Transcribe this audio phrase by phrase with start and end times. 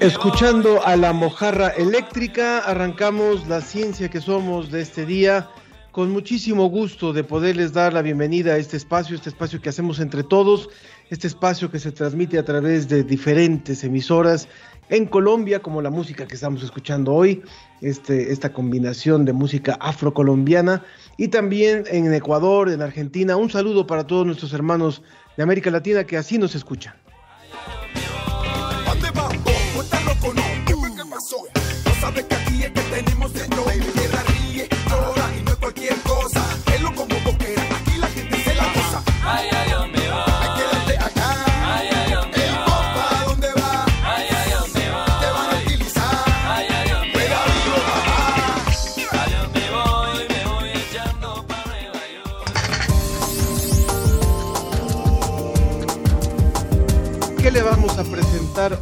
[0.00, 5.50] Escuchando a la mojarra eléctrica, arrancamos la ciencia que somos de este día
[5.90, 9.98] con muchísimo gusto de poderles dar la bienvenida a este espacio, este espacio que hacemos
[9.98, 10.68] entre todos,
[11.10, 14.46] este espacio que se transmite a través de diferentes emisoras
[14.88, 17.42] en Colombia, como la música que estamos escuchando hoy,
[17.80, 20.84] este, esta combinación de música afrocolombiana,
[21.16, 23.36] y también en Ecuador, en Argentina.
[23.36, 25.02] Un saludo para todos nuestros hermanos
[25.36, 26.94] de América Latina que así nos escuchan.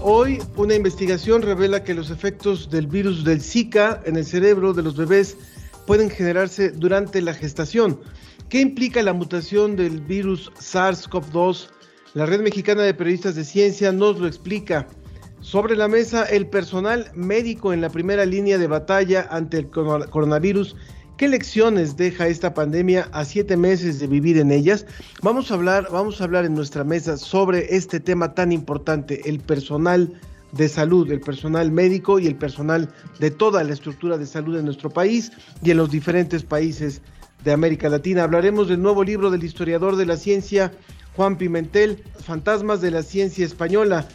[0.01, 0.39] Hoy?
[0.57, 4.97] Una investigación revela que los efectos del virus del Zika en el cerebro de los
[4.97, 5.37] bebés
[5.87, 8.01] pueden generarse durante la gestación.
[8.49, 11.69] ¿Qué implica la mutación del virus SARS-CoV-2?
[12.15, 14.87] La Red Mexicana de Periodistas de Ciencia nos lo explica.
[15.41, 20.77] Sobre la mesa, el personal médico en la primera línea de batalla ante el coronavirus
[21.17, 24.85] ¿Qué lecciones deja esta pandemia a siete meses de vivir en ellas?
[25.23, 29.41] Vamos a hablar, vamos a hablar en nuestra mesa sobre este tema tan importante, el
[29.41, 30.13] personal
[30.53, 34.67] de salud, el personal médico y el personal de toda la estructura de salud en
[34.67, 35.33] nuestro país
[35.63, 37.01] y en los diferentes países
[37.45, 38.25] de América Latina.
[38.25, 40.71] Hablaremos del nuevo libro del historiador de la ciencia,
[41.17, 44.07] Juan Pimentel, Fantasmas de la Ciencia Española.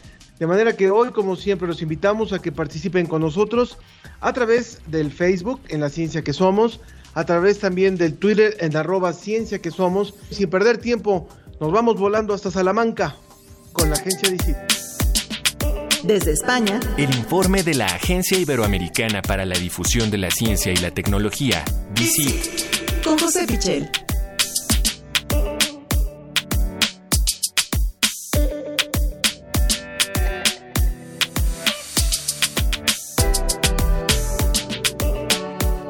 [0.41, 3.77] De manera que hoy, como siempre, los invitamos a que participen con nosotros
[4.21, 6.79] a través del Facebook, en la ciencia que somos,
[7.13, 10.15] a través también del Twitter, en arroba ciencia que somos.
[10.31, 13.15] Sin perder tiempo, nos vamos volando hasta Salamanca
[13.71, 14.55] con la agencia DICIT.
[16.05, 20.77] Desde España, el informe de la Agencia Iberoamericana para la Difusión de la Ciencia y
[20.77, 21.63] la Tecnología,
[21.93, 23.03] DICIT.
[23.03, 23.91] Con José Pichel.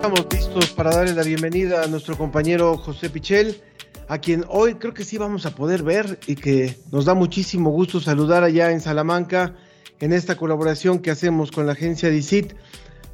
[0.02, 3.62] Estamos listos para darle la bienvenida a nuestro compañero José Pichel,
[4.08, 7.70] a quien hoy creo que sí vamos a poder ver y que nos da muchísimo
[7.70, 9.54] gusto saludar allá en Salamanca
[10.00, 12.54] en esta colaboración que hacemos con la agencia DICIT,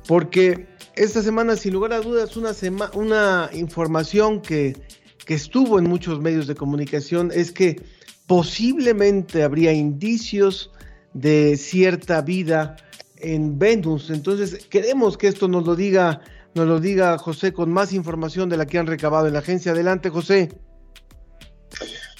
[0.07, 0.65] porque
[0.95, 4.77] esta semana sin lugar a dudas una, información que,
[5.25, 7.83] que estuvo en muchos medios de comunicación es que
[8.27, 10.71] posiblemente habría indicios
[11.13, 12.77] de cierta vida
[13.17, 14.09] en Venus.
[14.09, 16.21] Entonces queremos que esto nos lo diga
[16.57, 19.72] nos lo diga José con más información de la que han recabado en la agencia.
[19.72, 20.50] Adelante, José.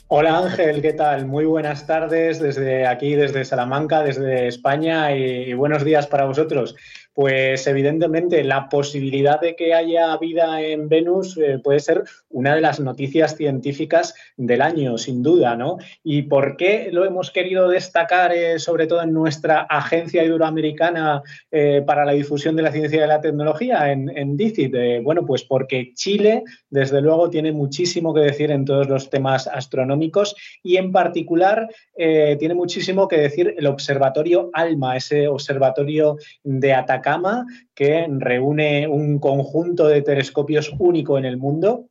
[0.10, 1.26] Hola Ángel, ¿qué tal?
[1.26, 6.76] Muy buenas tardes desde aquí, desde Salamanca, desde España y, buenos días para vosotros.
[7.18, 12.62] Pues evidentemente la posibilidad de que haya vida en Venus eh, puede ser una de
[12.62, 15.78] las noticias científicas del año, sin duda, ¿no?
[16.04, 21.82] ¿Y por qué lo hemos querido destacar, eh, sobre todo en nuestra agencia iberoamericana eh,
[21.84, 25.02] para la difusión de la ciencia y de la tecnología, en, en DICIT?
[25.02, 30.36] bueno, pues porque Chile, desde luego, tiene muchísimo que decir en todos los temas astronómicos
[30.62, 36.74] y en particular tiene muchísimo que decir el observatorio ALMA, ese observatorio de
[37.74, 41.90] Que reúne un conjunto de telescopios único en el mundo.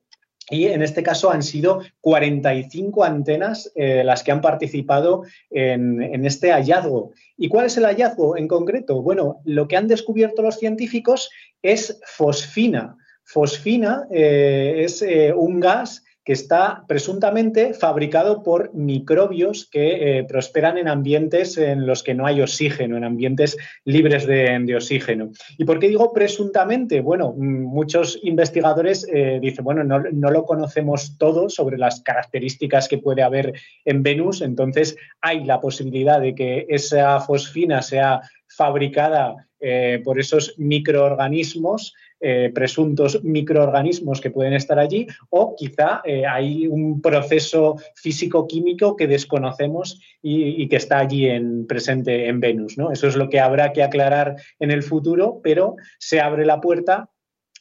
[0.48, 6.52] Y en este caso han sido 45 antenas eh, las que han participado en, este
[6.52, 7.12] hallazgo.
[7.36, 9.02] ¿Y cuál es el hallazgo en concreto?
[9.02, 11.30] Bueno, lo que han descubierto los científicos
[11.62, 12.96] es fosfina.
[13.24, 20.76] Fosfina eh, es eh, un gas que está presuntamente fabricado por microbios que eh, prosperan
[20.76, 25.31] en ambientes en los que no hay oxígeno, en ambientes libres de, oxígeno.
[25.56, 27.00] ¿Y por qué digo presuntamente?
[27.00, 32.99] Bueno, mm, muchos investigadores eh, dicen, bueno, no, lo conocemos todo sobre las características que
[32.99, 33.52] puede haber
[33.84, 40.55] en Venus, entonces hay la posibilidad de que esa fosfina sea fabricada eh, por esos
[40.58, 48.96] microorganismos, eh, presuntos microorganismos que pueden estar allí, o quizá eh, hay un proceso físico-químico
[48.96, 52.78] que desconocemos y, que está allí en, presente en Venus.
[52.78, 52.90] ¿no?
[52.90, 57.10] Eso es lo que habrá que aclarar en el futuro, pero se abre la puerta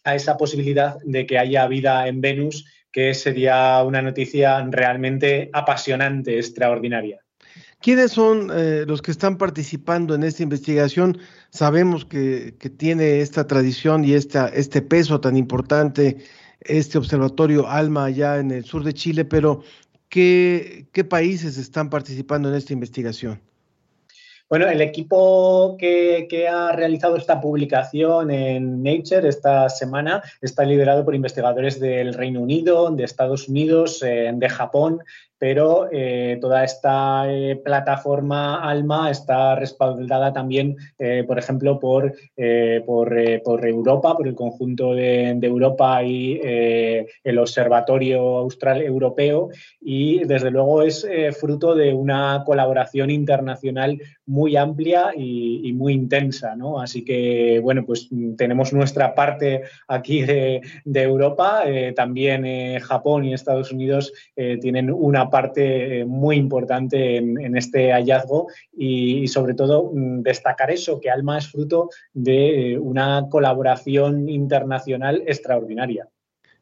[0.06, 6.38] a esa posibilidad de que haya vida en Venus, que sería una noticia realmente apasionante,
[6.38, 7.25] extraordinaria.
[7.82, 11.20] ¿Quiénes son eh, los que están participando en esta investigación?
[11.52, 16.18] Sabemos que, tiene esta tradición y esta, este peso tan importante
[16.62, 19.62] este observatorio ALMA allá en el sur de Chile, pero
[20.10, 23.40] ¿qué, países están participando en esta investigación?
[24.50, 31.04] Bueno, el equipo que, que, ha realizado esta publicación en Nature esta semana está liderado
[31.04, 35.00] por investigadores del Reino Unido, de Estados Unidos, eh, de Japón,
[35.38, 42.14] pero eh, toda esta eh, plataforma ALMA está respaldada también, eh, por ejemplo, por,
[42.86, 49.50] por, Europa, por el conjunto de, Europa y el Observatorio Austral Europeo
[49.82, 51.08] y desde luego es
[51.40, 56.80] fruto de una colaboración internacional muy amplia y, muy intensa, ¿no?
[56.80, 61.64] Así que, bueno, pues tenemos nuestra parte aquí de Europa,
[61.96, 64.14] también Japón y Estados Unidos
[64.62, 71.00] tienen una parte eh, muy importante en, este hallazgo y, sobre todo mm, destacar eso,
[71.00, 76.08] que Alma es fruto de eh, una colaboración internacional extraordinaria.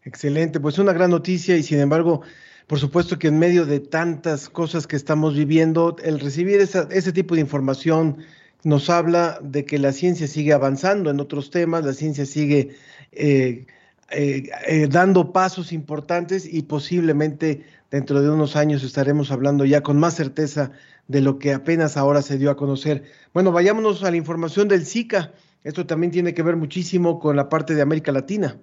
[0.03, 2.21] Excelente, pues una gran noticia y sin embargo,
[2.67, 7.35] por supuesto que en medio de tantas cosas que estamos viviendo, el recibir ese tipo
[7.35, 8.17] de información
[8.63, 12.75] nos habla de que la ciencia sigue avanzando en otros temas, la ciencia sigue
[13.11, 13.65] eh,
[14.89, 20.71] dando pasos importantes y posiblemente dentro de unos años estaremos hablando ya con más certeza
[21.07, 23.03] de lo que apenas ahora se dio a conocer.
[23.33, 25.31] Bueno, vayámonos a la información del Zika.
[25.63, 28.57] Esto también tiene que ver muchísimo con la parte de América Latina.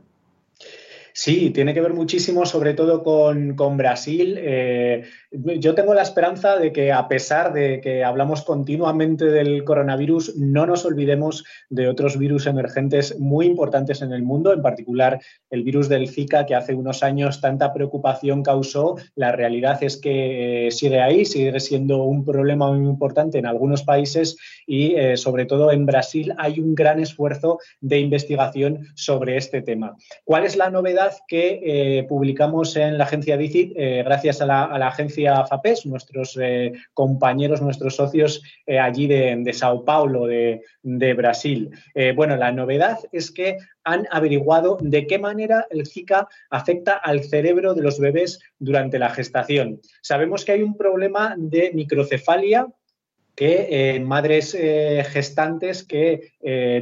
[1.13, 4.37] Sí, tiene que ver muchísimo, sobre todo con, Brasil.
[4.39, 10.37] Eh, yo tengo la esperanza de que, a pesar de que hablamos continuamente del coronavirus,
[10.37, 15.21] no nos olvidemos de otros virus emergentes muy importantes en el mundo, en particular
[15.51, 18.97] el virus del Zika, que hace unos años tanta preocupación causó.
[19.15, 23.83] La realidad es que eh, sigue ahí, sigue siendo un problema muy importante en algunos
[23.83, 24.37] países
[24.67, 29.97] y, eh, sobre todo, en Brasil hay un gran esfuerzo de investigación sobre este tema.
[30.25, 31.00] ¿Cuál es la novedad?
[31.27, 36.73] Que eh, publicamos en la agencia DICIT, eh, gracias a la, agencia FAPES, nuestros eh,
[36.95, 41.71] compañeros, nuestros socios allí de, Sao Paulo, de, de Brasil.
[42.15, 47.75] bueno, la novedad es que han averiguado de qué manera el Zika afecta al cerebro
[47.75, 49.81] de los bebés durante la gestación.
[50.03, 52.69] Sabemos que hay un problema de microcefalia
[53.41, 54.55] que en madres
[55.09, 56.35] gestantes que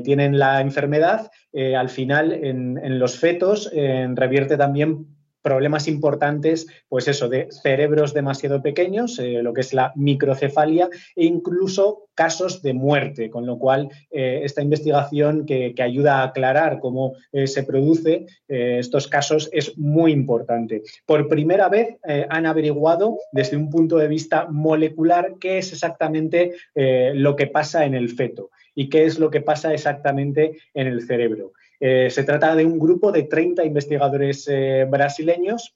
[0.02, 5.06] tienen la enfermedad eh, al final en, los fetos revierte también
[5.48, 11.24] problemas importantes, pues eso, de cerebros demasiado pequeños, eh, lo que es la microcefalia, e
[11.24, 17.14] incluso casos de muerte, con lo cual eh, esta investigación que, ayuda a aclarar cómo
[17.32, 20.82] se produce estos casos es muy importante.
[21.06, 21.96] Por primera vez
[22.28, 27.94] han averiguado desde un punto de vista molecular qué es exactamente lo que pasa en
[27.94, 31.52] el feto y qué es lo que pasa exactamente en el cerebro.
[31.80, 35.74] Eh, se trata de un grupo de 30 investigadores eh, brasileños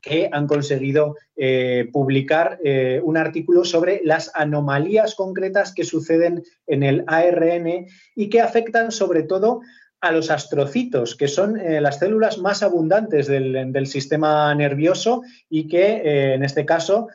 [0.00, 2.58] que han conseguido eh, publicar
[3.02, 9.24] un artículo sobre las anomalías concretas que suceden en el ARN y que afectan sobre
[9.24, 9.60] todo
[10.00, 16.44] a los astrocitos, que son las células más abundantes del, sistema nervioso y que en
[16.44, 17.08] este caso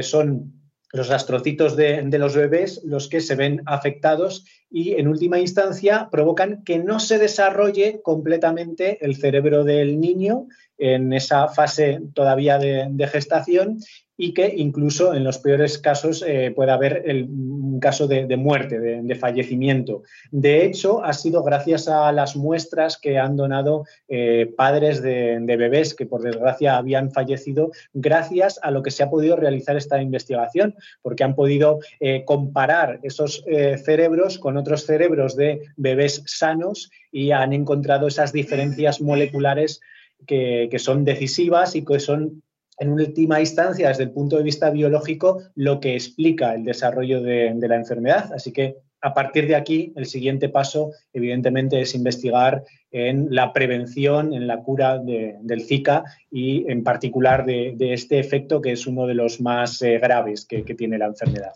[0.00, 0.52] son
[0.92, 6.64] los astrocitos de, los bebés los que se ven afectados y en última instancia provocan
[6.64, 10.46] que no se desarrolle completamente el cerebro del niño
[10.78, 13.78] en esa fase todavía de gestación
[14.16, 18.78] y que incluso en los peores casos eh, puede haber el, un caso de, muerte,
[18.78, 20.02] de, fallecimiento.
[20.30, 25.94] De hecho, ha sido gracias a las muestras que han donado eh, padres de, bebés
[25.94, 30.76] que por desgracia habían fallecido, gracias a lo que se ha podido realizar esta investigación,
[31.00, 33.44] porque han podido eh, comparar esos
[33.84, 39.80] cerebros con otros cerebros de bebés sanos y han encontrado esas diferencias moleculares
[40.26, 42.42] que, son decisivas y que son
[42.78, 47.54] en última instancia, desde el punto de vista biológico, lo que explica el desarrollo de,
[47.60, 48.32] la enfermedad.
[48.32, 54.32] Así que a partir de aquí, el siguiente paso, evidentemente, es investigar en la prevención,
[54.32, 59.14] en la cura del Zika y, en particular, de, este efecto que es uno de
[59.14, 61.52] los más eh, graves que, tiene la enfermedad.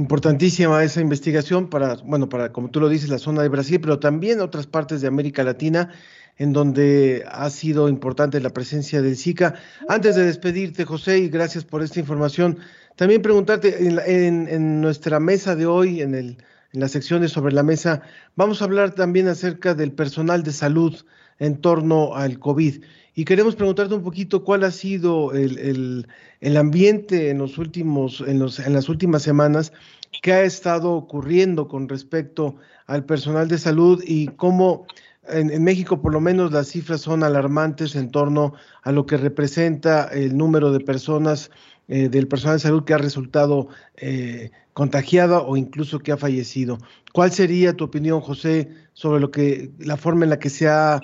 [0.00, 3.98] Importantísima esa investigación para, bueno, para, como tú lo dices, la zona de Brasil, pero
[3.98, 5.90] también otras partes de América Latina
[6.38, 9.56] en donde ha sido importante la presencia del Zika.
[9.90, 12.56] Antes de despedirte, José, y gracias por esta información,
[12.96, 16.38] también preguntarte, en, nuestra mesa de hoy, en, el,
[16.72, 18.00] en las secciones sobre la mesa,
[18.36, 20.96] vamos a hablar también acerca del personal de salud
[21.38, 22.82] en torno al COVID.
[23.20, 26.06] Y queremos preguntarte un poquito cuál ha sido el,
[26.40, 29.74] el, ambiente en los últimos, en, los, en las últimas semanas,
[30.22, 34.86] qué ha estado ocurriendo con respecto al personal de salud y cómo
[35.28, 40.04] en, México por lo menos las cifras son alarmantes en torno a lo que representa
[40.04, 41.50] el número de personas
[41.88, 46.78] eh, del personal de salud que ha resultado eh, contagiada o incluso que ha fallecido.
[47.12, 51.02] ¿Cuál sería tu opinión, José, sobre lo que la forma en la que se ha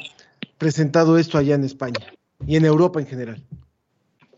[0.58, 2.00] presentado esto allá en España
[2.46, 3.42] y en Europa en general?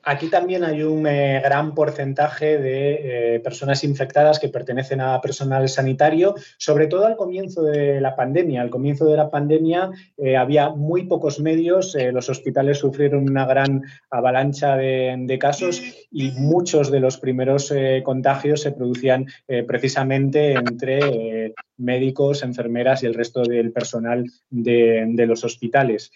[0.09, 5.69] Aquí también hay un eh, gran porcentaje de eh, personas infectadas que pertenecen a personal
[5.69, 8.63] sanitario, sobre todo al comienzo de la pandemia.
[8.63, 13.83] Al comienzo de la pandemia eh, había muy pocos medios, los hospitales sufrieron una gran
[14.11, 17.73] avalancha de, casos y muchos de los primeros
[18.03, 19.27] contagios se producían
[19.67, 26.11] precisamente entre médicos, enfermeras y el resto del personal de, los hospitales.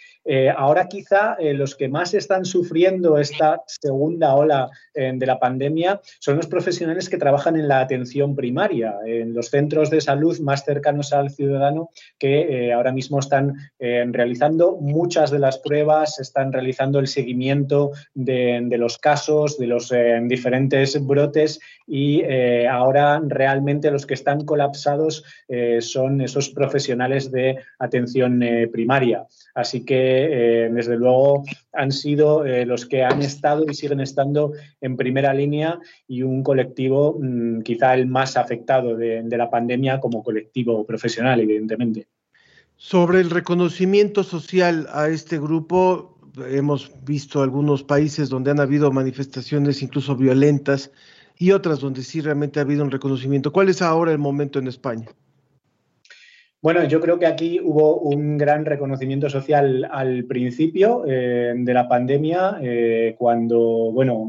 [0.56, 6.36] ahora quizá los que más están sufriendo esta segunda ola eh, de la pandemia son
[6.36, 11.12] los profesionales que trabajan en la atención primaria, en los centros de salud más cercanos
[11.12, 16.98] al ciudadano que eh, ahora mismo están eh, realizando muchas de las pruebas, están realizando
[16.98, 19.92] el seguimiento de, los casos, de los
[20.24, 22.22] diferentes brotes y
[22.66, 25.24] ahora realmente los que están colapsados
[25.80, 28.40] son esos profesionales de atención
[28.72, 29.26] primaria.
[29.54, 35.78] Así que, desde luego, han sido los que han estado siguen estando en primera línea
[36.06, 42.06] y un colectivo mm, quizá el más afectado de, la pandemia como colectivo profesional, evidentemente.
[42.76, 46.18] Sobre el reconocimiento social a este grupo,
[46.48, 50.90] hemos visto algunos países donde han habido manifestaciones incluso violentas
[51.38, 53.52] y otras donde sí realmente ha habido un reconocimiento.
[53.52, 55.06] ¿Cuál es ahora el momento en España?
[56.62, 61.88] Bueno, yo creo que aquí hubo un gran reconocimiento social al principio eh, de la
[61.88, 64.28] pandemia, eh, cuando, bueno,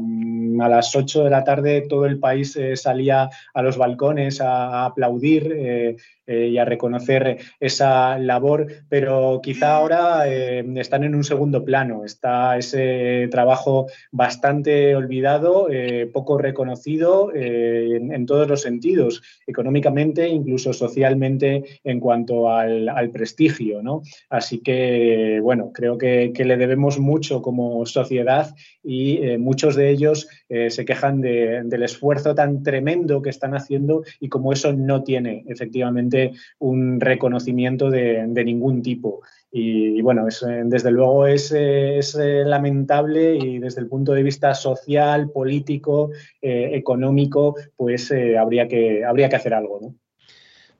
[0.60, 4.84] a las 8 de la tarde todo el país eh, salía a los balcones a,
[4.84, 12.04] aplaudir y a reconocer esa labor, pero quizá ahora están en un segundo plano.
[12.04, 15.68] Está ese trabajo bastante olvidado,
[16.12, 24.02] poco reconocido en, en, todos los sentidos, económicamente, incluso socialmente, en cuanto al, prestigio, ¿no?
[24.30, 30.28] Así que, bueno, creo que, le debemos mucho como sociedad y eh, muchos de ellos
[30.48, 35.44] eh, se quejan del esfuerzo tan tremendo que están haciendo y como eso no tiene
[35.48, 36.13] efectivamente
[36.58, 39.22] un reconocimiento de, ningún tipo.
[39.50, 45.30] Y, bueno, eh, desde luego es, es, lamentable y desde el punto de vista social,
[45.30, 49.94] político, económico, pues habría, que, habría que hacer algo, ¿no?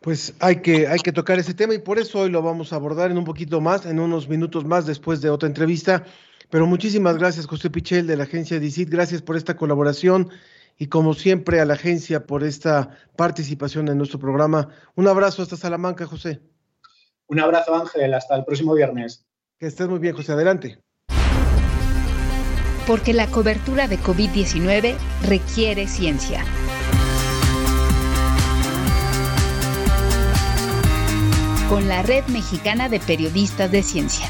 [0.04, 2.76] Pues hay que, hay que tocar ese tema y por eso hoy lo vamos a
[2.76, 6.04] abordar en un poquito más, en unos minutos más después de otra entrevista.
[6.50, 8.90] Pero muchísimas gracias, José Pichel, de la agencia DICIT.
[8.90, 10.28] Gracias por esta colaboración
[10.78, 14.68] y como siempre a la agencia por esta participación en nuestro programa.
[14.94, 16.40] Un abrazo hasta Salamanca, José.
[17.26, 18.14] Un abrazo, Ángel.
[18.14, 19.26] Hasta el próximo viernes.
[19.58, 20.32] Que estés muy bien, José.
[20.32, 20.78] Adelante.
[22.86, 26.44] Porque la cobertura de COVID-19 requiere ciencia.
[31.68, 34.28] con la Red Mexicana de Periodistas de Ciencia.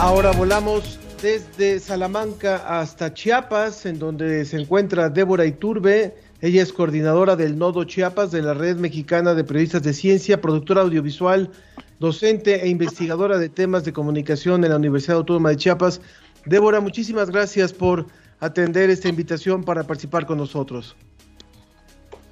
[0.00, 6.14] Ahora volamos desde Salamanca hasta Chiapas, en donde se encuentra Débora Iturbe.
[6.40, 10.80] Ella es coordinadora del Nodo Chiapas de la Red Mexicana de Periodistas de Ciencia, productora
[10.80, 11.50] audiovisual
[11.98, 16.00] docente e investigadora de temas de comunicación en la Universidad Autónoma de Chiapas.
[16.46, 18.06] Débora, muchísimas gracias por
[18.40, 20.96] atender esta invitación para participar con nosotros.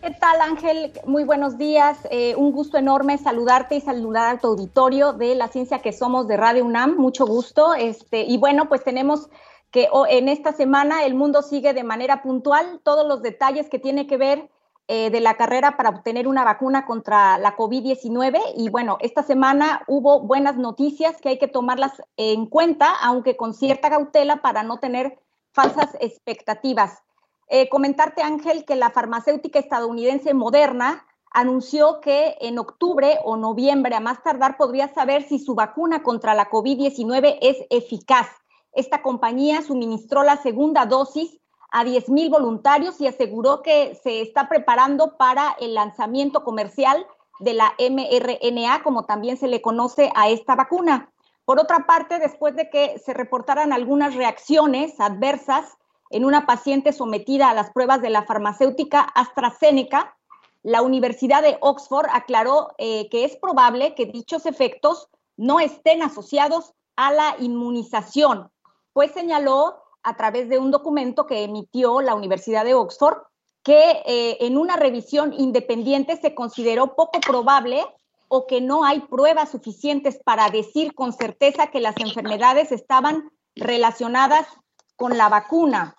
[0.00, 0.92] ¿Qué tal, Ángel?
[1.06, 1.98] Muy buenos días.
[2.10, 6.28] Eh, un gusto enorme saludarte y saludar a tu auditorio de la ciencia que somos
[6.28, 6.96] de Radio UNAM.
[6.96, 7.74] Mucho gusto.
[7.74, 9.28] Este, y bueno, pues tenemos
[9.72, 14.06] que en esta semana el mundo sigue de manera puntual todos los detalles que tiene
[14.06, 14.48] que ver
[14.86, 19.82] eh, de la carrera para obtener una vacuna contra la COVID-19 y bueno, esta semana
[19.86, 24.78] hubo buenas noticias que hay que tomarlas en cuenta, aunque con cierta cautela para no
[24.78, 25.18] tener
[25.52, 27.02] falsas expectativas.
[27.48, 34.00] Eh, comentarte, Ángel, que la farmacéutica estadounidense Moderna anunció que en octubre o noviembre, a
[34.00, 38.28] más tardar, podría saber si su vacuna contra la COVID-19 es eficaz.
[38.72, 41.38] Esta compañía suministró la segunda dosis
[41.70, 47.06] a 10 mil voluntarios y aseguró que se está preparando para el lanzamiento comercial
[47.40, 51.12] de la mRNA, como también se le conoce a esta vacuna.
[51.44, 55.78] Por otra parte, después de que se reportaran algunas reacciones adversas
[56.10, 60.16] en una paciente sometida a las pruebas de la farmacéutica AstraZeneca,
[60.62, 66.72] la Universidad de Oxford aclaró eh, que es probable que dichos efectos no estén asociados
[66.96, 68.50] a la inmunización,
[68.92, 73.18] pues señaló a través de un documento que emitió la Universidad de Oxford
[73.62, 77.84] que eh, en una revisión independiente se consideró poco probable
[78.28, 84.46] o que no hay pruebas suficientes para decir con certeza que las enfermedades estaban relacionadas
[84.96, 85.97] con la vacuna.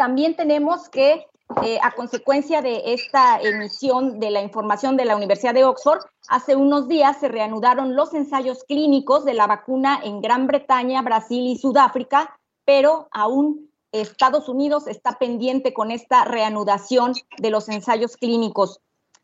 [0.00, 1.26] También tenemos que,
[1.62, 6.56] eh, a consecuencia de esta emisión de la información de la Universidad de Oxford, hace
[6.56, 11.58] unos días se reanudaron los ensayos clínicos de la vacuna en Gran Bretaña, Brasil y
[11.58, 18.80] Sudáfrica pero aún Estados Unidos está pendiente con esta reanudación de los ensayos clínicos.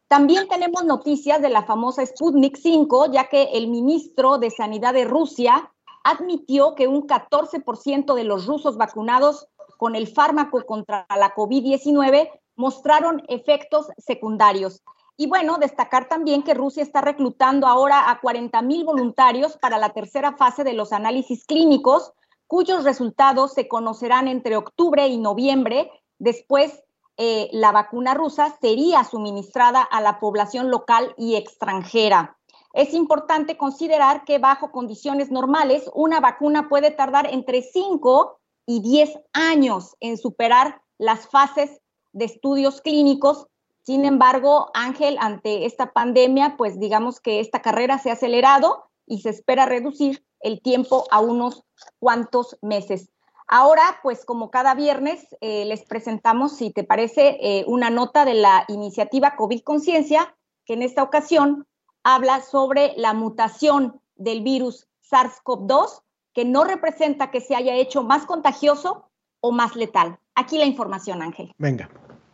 [0.08, 5.04] También tenemos noticias de la famosa Sputnik 5, ya que el ministro de Sanidad de
[5.04, 5.72] Rusia
[6.04, 13.22] admitió que un 14% de los rusos vacunados con el fármaco contra la COVID-19 mostraron
[13.28, 14.82] efectos secundarios.
[15.16, 19.90] Y bueno, destacar también que Rusia está reclutando ahora a 40 mil voluntarios para la
[19.90, 22.12] tercera fase de los análisis clínicos
[22.46, 25.90] cuyos resultados se conocerán entre octubre y noviembre.
[26.18, 26.82] Después,
[27.16, 32.36] eh, la vacuna rusa sería suministrada a la población local y extranjera.
[32.72, 39.18] Es importante considerar que bajo condiciones normales, una vacuna puede tardar entre 5 y 10
[39.32, 41.80] años en superar las fases
[42.12, 43.46] de estudios clínicos.
[43.82, 49.20] Sin embargo, Ángel, ante esta pandemia, pues digamos que esta carrera se ha acelerado y
[49.20, 51.62] se espera reducir el tiempo a unos
[51.98, 53.10] cuantos meses.
[53.48, 58.34] Ahora, pues como cada viernes, eh, les presentamos, si te parece, eh, una nota de
[58.34, 61.66] la iniciativa COVID Conciencia, que en esta ocasión
[62.02, 66.02] habla sobre la mutación del virus SARS-CoV-2,
[66.36, 69.08] que no representa que se haya hecho más contagioso
[69.40, 70.18] o más letal.
[70.34, 71.50] Aquí la información, Ángel.
[71.56, 71.88] Venga.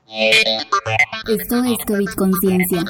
[0.08, 2.84] Esto es COVID Conciencia.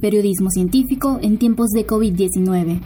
[0.00, 2.80] Periodismo científico en tiempos de COVID-19.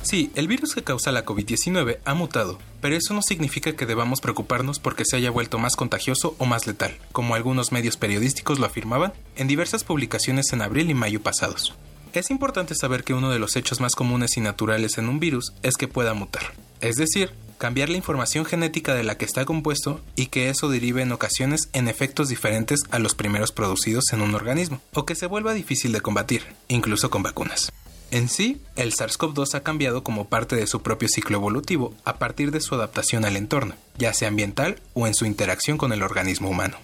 [0.00, 4.22] Sí, el virus que causa la COVID-19 ha mutado, pero eso no significa que debamos
[4.22, 8.64] preocuparnos porque se haya vuelto más contagioso o más letal, como algunos medios periodísticos lo
[8.64, 11.74] afirmaban en diversas publicaciones en abril y mayo pasados.
[12.12, 15.54] Es importante saber que uno de los hechos más comunes y naturales en un virus
[15.62, 16.42] es que pueda mutar,
[16.82, 21.00] es decir, cambiar la información genética de la que está compuesto y que eso derive
[21.00, 25.26] en ocasiones en efectos diferentes a los primeros producidos en un organismo, o que se
[25.26, 27.72] vuelva difícil de combatir, incluso con vacunas.
[28.10, 32.50] En sí, el SARS-CoV-2 ha cambiado como parte de su propio ciclo evolutivo a partir
[32.50, 36.50] de su adaptación al entorno, ya sea ambiental o en su interacción con el organismo
[36.50, 36.76] humano.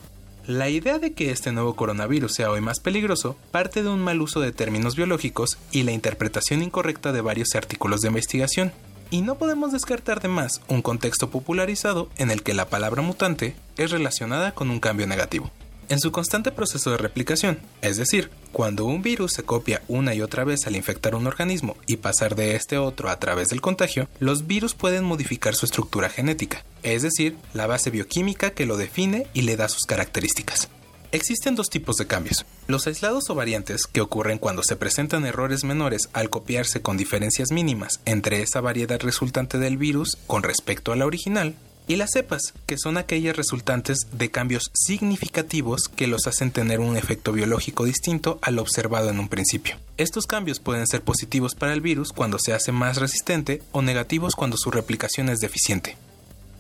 [0.49, 4.23] La idea de que este nuevo coronavirus sea hoy más peligroso parte de un mal
[4.23, 8.73] uso de términos biológicos y la interpretación incorrecta de varios artículos de investigación.
[9.11, 13.57] Y no podemos descartar de más un contexto popularizado en el que la palabra mutante
[13.77, 15.51] es relacionada con un cambio negativo
[15.89, 20.23] en su constante proceso de replicación, es decir, cuando un virus se copia una y
[20.23, 23.61] otra vez al infectar un organismo y pasar de este a otro a través del
[23.61, 28.77] contagio, los virus pueden modificar su estructura genética, es decir, la base bioquímica que lo
[28.77, 30.69] define y le da sus características.
[31.11, 32.45] Existen dos tipos de cambios.
[32.67, 37.51] Los aislados o variantes, que ocurren cuando se presentan errores menores al copiarse con diferencias
[37.51, 41.55] mínimas entre esa variedad resultante del virus con respecto a la original,
[41.89, 46.97] y las cepas, que son aquellas resultantes de cambios significativos que los hacen tener un
[46.97, 49.77] efecto biológico distinto al observado en un principio.
[49.97, 54.37] Estos cambios pueden ser positivos para el virus cuando se hace más resistente o negativos
[54.37, 55.97] cuando su replicación es deficiente.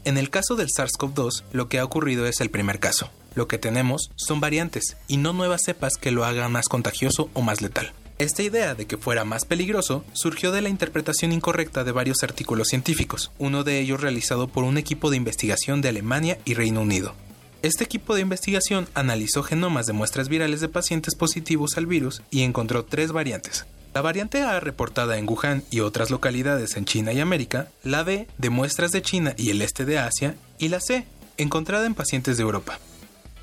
[0.05, 3.11] En el caso del SARS-CoV-2, lo que ha ocurrido es el primer caso.
[3.35, 7.43] Lo que tenemos son variantes y no nuevas cepas que lo hagan más contagioso o
[7.43, 7.93] más letal.
[8.18, 12.66] Esta idea de que fuera más peligroso surgió de la interpretación incorrecta de varios artículos
[12.66, 17.14] científicos, uno de ellos realizado por un equipo de investigación de Alemania y Reino Unido.
[17.62, 22.42] Este equipo de investigación analizó genomas de muestras virales de pacientes positivos al virus y
[22.42, 23.66] encontró tres variantes.
[23.94, 28.26] La variante A reportada en Wuhan y otras localidades en China y América, la B
[28.37, 32.37] de muestras de China y el este de Asia y la C encontrada en pacientes
[32.37, 32.81] de Europa.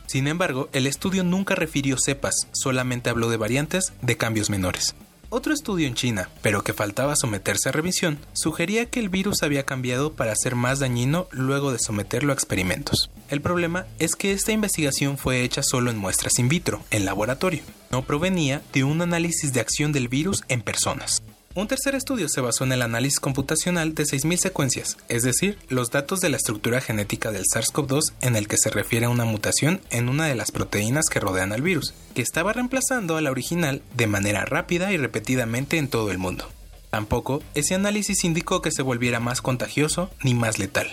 [0.06, 4.96] Sin embargo, el estudio nunca refirió cepas, solamente habló de variantes de cambios menores.
[5.30, 9.64] Otro estudio en China, pero que faltaba someterse a revisión, sugería que el virus había
[9.64, 13.10] cambiado para ser más dañino luego de someterlo a experimentos.
[13.30, 17.64] El problema es que esta investigación fue hecha solo en muestras in vitro, en laboratorio.
[17.92, 21.24] No provenía de un análisis de acción del virus en personas.
[21.58, 25.90] Un tercer estudio se basó en el análisis computacional de 6.000 secuencias, es decir, los
[25.90, 29.80] datos de la estructura genética del SARS-CoV-2 en el que se refiere a una mutación
[29.90, 33.82] en una de las proteínas que rodean al virus, que estaba reemplazando a la original
[33.96, 36.46] de manera rápida y repetidamente en todo el mundo.
[36.90, 40.90] Tampoco ese análisis indicó que se volviera más contagioso ni más letal.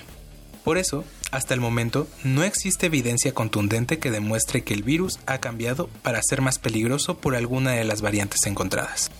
[0.62, 5.38] Por eso, hasta el momento, no existe evidencia contundente que demuestre que el virus ha
[5.38, 9.10] cambiado para ser más peligroso por alguna de las variantes encontradas.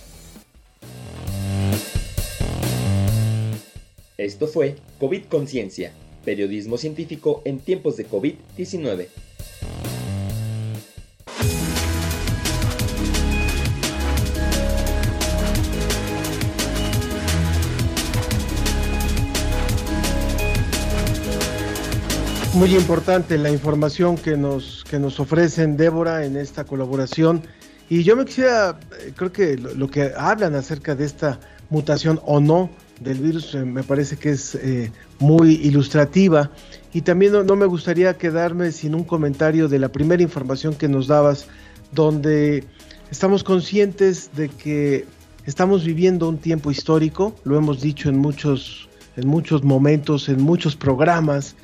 [4.22, 5.90] Esto fue COVID Conciencia,
[6.24, 9.08] periodismo científico en tiempos de COVID-19.
[22.54, 27.42] Muy importante la información que nos, que nos ofrecen Débora en esta colaboración.
[27.90, 32.20] Y yo me quisiera, eh, creo que lo, lo que hablan acerca de esta mutación
[32.24, 32.70] o no
[33.02, 36.50] del virus eh, me parece que es eh, muy ilustrativa
[36.92, 41.06] y también no, me gustaría quedarme sin un comentario de la primera información que nos
[41.06, 41.46] dabas
[41.92, 42.64] donde
[43.10, 45.06] estamos conscientes de que
[45.46, 50.76] estamos viviendo un tiempo histórico, lo hemos dicho en muchos, en muchos momentos, en muchos
[50.76, 51.56] programas.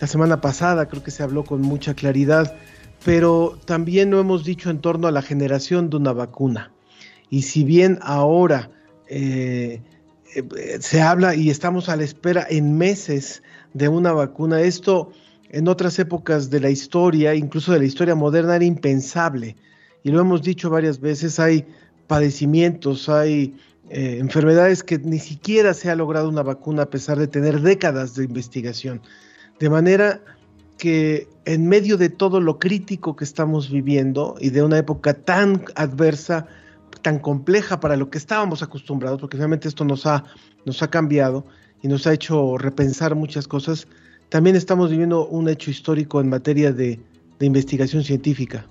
[0.00, 2.56] La semana pasada creo que se habló con mucha claridad,
[3.04, 6.72] pero también lo hemos dicho en torno a la generación de una vacuna.
[7.30, 8.70] Y si bien ahora
[9.08, 9.80] eh,
[10.80, 13.42] se habla y estamos a la espera en meses
[13.74, 14.60] de una vacuna.
[14.60, 15.12] Esto
[15.50, 19.56] en otras épocas de la historia, incluso de la historia moderna, era impensable.
[20.02, 21.66] Y lo hemos dicho varias veces, hay
[22.06, 23.54] padecimientos, hay
[23.90, 28.14] eh, enfermedades que ni siquiera se ha logrado una vacuna a pesar de tener décadas
[28.14, 29.02] de investigación.
[29.60, 30.22] De manera
[30.78, 35.64] que en medio de todo lo crítico que estamos viviendo y de una época tan
[35.74, 36.46] adversa,
[37.02, 40.24] tan compleja para lo que estábamos acostumbrados, porque realmente esto nos ha,
[40.64, 41.44] nos ha cambiado
[41.82, 43.86] y nos ha hecho repensar muchas cosas,
[44.28, 47.00] también estamos viviendo un hecho histórico en materia de,
[47.40, 48.64] investigación científica.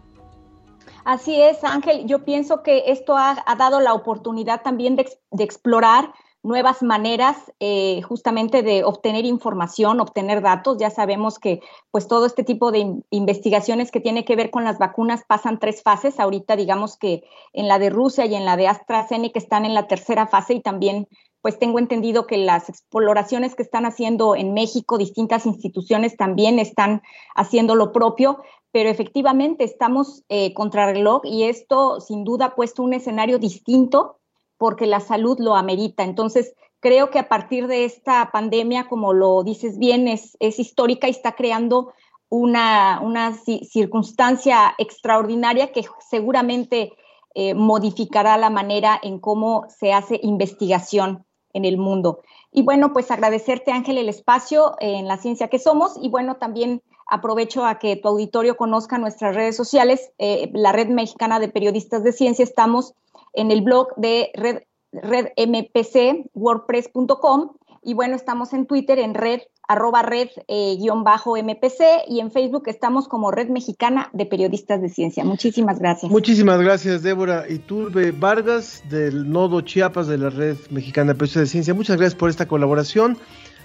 [1.03, 2.07] Así es, Ángel.
[2.07, 8.01] Yo pienso que esto ha, dado la oportunidad también de, de explorar nuevas maneras eh,
[8.01, 10.77] justamente de obtener información, obtener datos.
[10.79, 14.79] Ya sabemos que pues todo este tipo de investigaciones que tiene que ver con las
[14.79, 16.19] vacunas pasan tres fases.
[16.19, 17.23] Ahorita digamos que
[17.53, 20.61] en la de Rusia y en la de AstraZeneca están en la tercera fase y
[20.61, 21.07] también
[21.41, 27.01] pues tengo entendido que las exploraciones que están haciendo en México distintas instituciones también están
[27.35, 32.83] haciendo lo propio, pero efectivamente estamos eh, contra reloj y esto sin duda ha puesto
[32.83, 34.20] un escenario distinto
[34.61, 36.03] porque la salud lo amerita.
[36.03, 41.09] Entonces, creo que a partir de esta pandemia, como lo dices bien, es, histórica y
[41.09, 41.93] está creando
[42.29, 43.01] una,
[43.43, 46.93] circunstancia extraordinaria que seguramente
[47.33, 52.19] eh, modificará la manera en cómo se hace investigación en el mundo.
[52.51, 56.83] Y bueno, pues agradecerte, Ángel, el espacio en la ciencia que somos y bueno, también
[57.07, 62.03] aprovecho a que tu auditorio conozca nuestras redes sociales, eh, la Red Mexicana de Periodistas
[62.03, 62.93] de Ciencia, estamos
[63.33, 67.51] en el blog de red, redmpc.wordpress.com
[67.83, 72.31] y bueno, estamos en Twitter en red arroba red eh, guion bajo MPC y en
[72.31, 75.23] Facebook estamos como Red Mexicana de Periodistas de Ciencia.
[75.23, 76.11] Muchísimas gracias.
[76.11, 81.47] Muchísimas gracias, Débora Iturbe Vargas del Nodo Chiapas de la Red Mexicana de Periodistas de
[81.47, 81.73] Ciencia.
[81.73, 83.17] Muchas gracias por esta colaboración.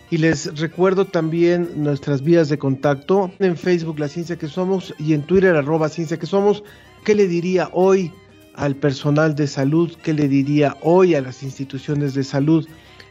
[0.08, 5.12] Y les recuerdo también nuestras vías de contacto en Facebook La Ciencia que Somos y
[5.12, 6.62] en Twitter arroba Ciencia que Somos.
[7.04, 8.12] ¿Qué le diría hoy
[8.56, 12.66] al personal de salud, qué le diría hoy a las instituciones de salud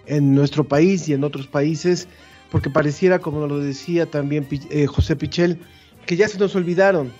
[0.08, 2.08] en nuestro país y en otros países,
[2.52, 5.60] porque pareciera, como lo decía también eh, José Pichel,
[6.06, 7.12] que ya se nos olvidaron,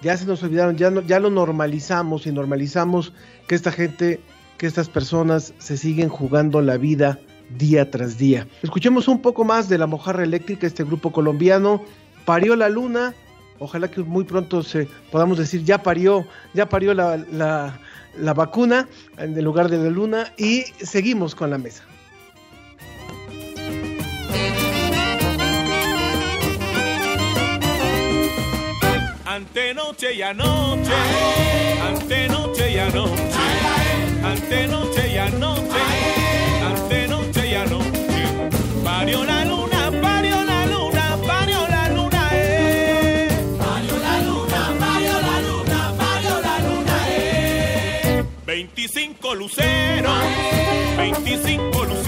[0.00, 3.12] ya se nos olvidaron, ya, ya lo normalizamos y normalizamos
[3.46, 4.20] que esta gente,
[4.58, 7.18] que estas personas se siguen jugando la vida
[7.58, 8.46] día tras día.
[8.62, 11.82] Escuchemos un poco más de la mojarra eléctrica, este grupo colombiano,
[12.24, 13.14] parió la luna,
[13.62, 17.78] Ojalá que muy pronto se podamos decir ya parió, ya parió la,
[18.18, 21.84] la vacuna en lugar de la luna y seguimos con la mesa.
[29.24, 30.92] Ante noche y anoche,
[31.88, 33.22] ante noche y anoche,
[34.24, 35.82] ante noche y anoche,
[36.66, 38.24] ante noche y anoche,
[38.84, 39.51] parió la luna.
[48.88, 50.12] 25 luceros,
[50.96, 52.01] 25 luceros.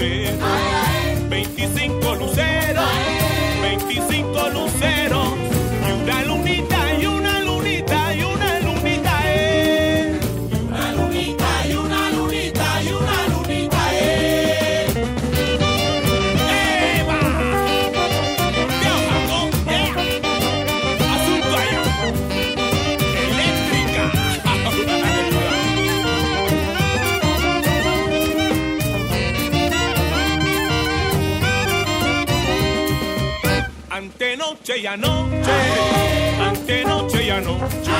[37.35, 37.91] Anoche,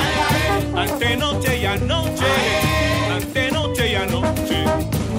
[0.74, 2.24] ante noche y anoche,
[3.14, 4.64] ante noche y anoche.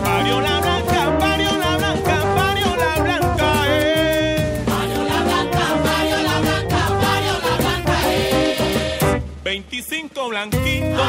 [0.03, 4.63] Parió la blanca, parió la blanca, parió la blanca, eh.
[4.65, 9.21] Parió la blanca, parió la blanca, parió la blanca, eh.
[9.43, 11.07] 25 blanquitos,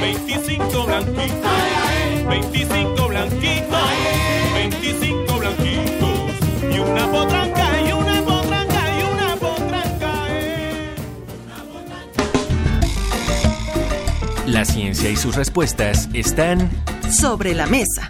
[0.00, 1.52] 25 blanquitos,
[2.28, 3.80] 25 blanquitos,
[4.54, 6.30] 25 blanquitos,
[6.62, 7.71] y una potranca,
[14.62, 16.70] La ciencia y sus respuestas están
[17.10, 18.08] Sobre la mesa.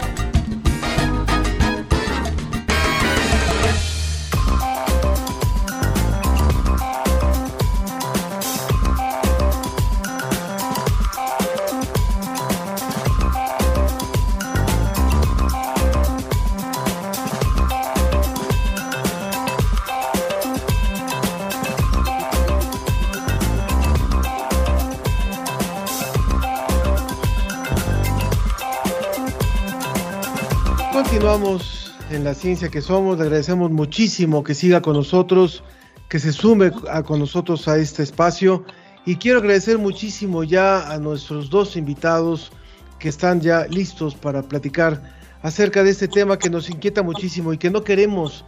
[31.32, 35.64] Continuamos en la ciencia que somos, le agradecemos muchísimo que siga con nosotros,
[36.10, 38.66] que se sume a- con nosotros a este espacio
[39.06, 42.52] y quiero agradecer muchísimo ya a nuestros dos invitados
[42.98, 45.02] que están ya listos para platicar
[45.40, 48.44] acerca de este tema que nos inquieta muchísimo y que no queremos,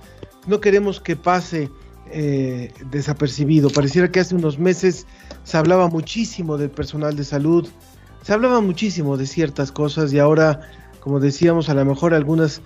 [0.46, 1.70] no queremos que pase
[2.12, 3.70] eh, desapercibido.
[3.70, 5.06] Pareciera que hace unos meses
[5.42, 7.66] se hablaba muchísimo del personal de salud,
[8.20, 10.60] se hablaba muchísimo de ciertas cosas y ahora,
[11.04, 12.62] como decíamos, a lo mejor algunas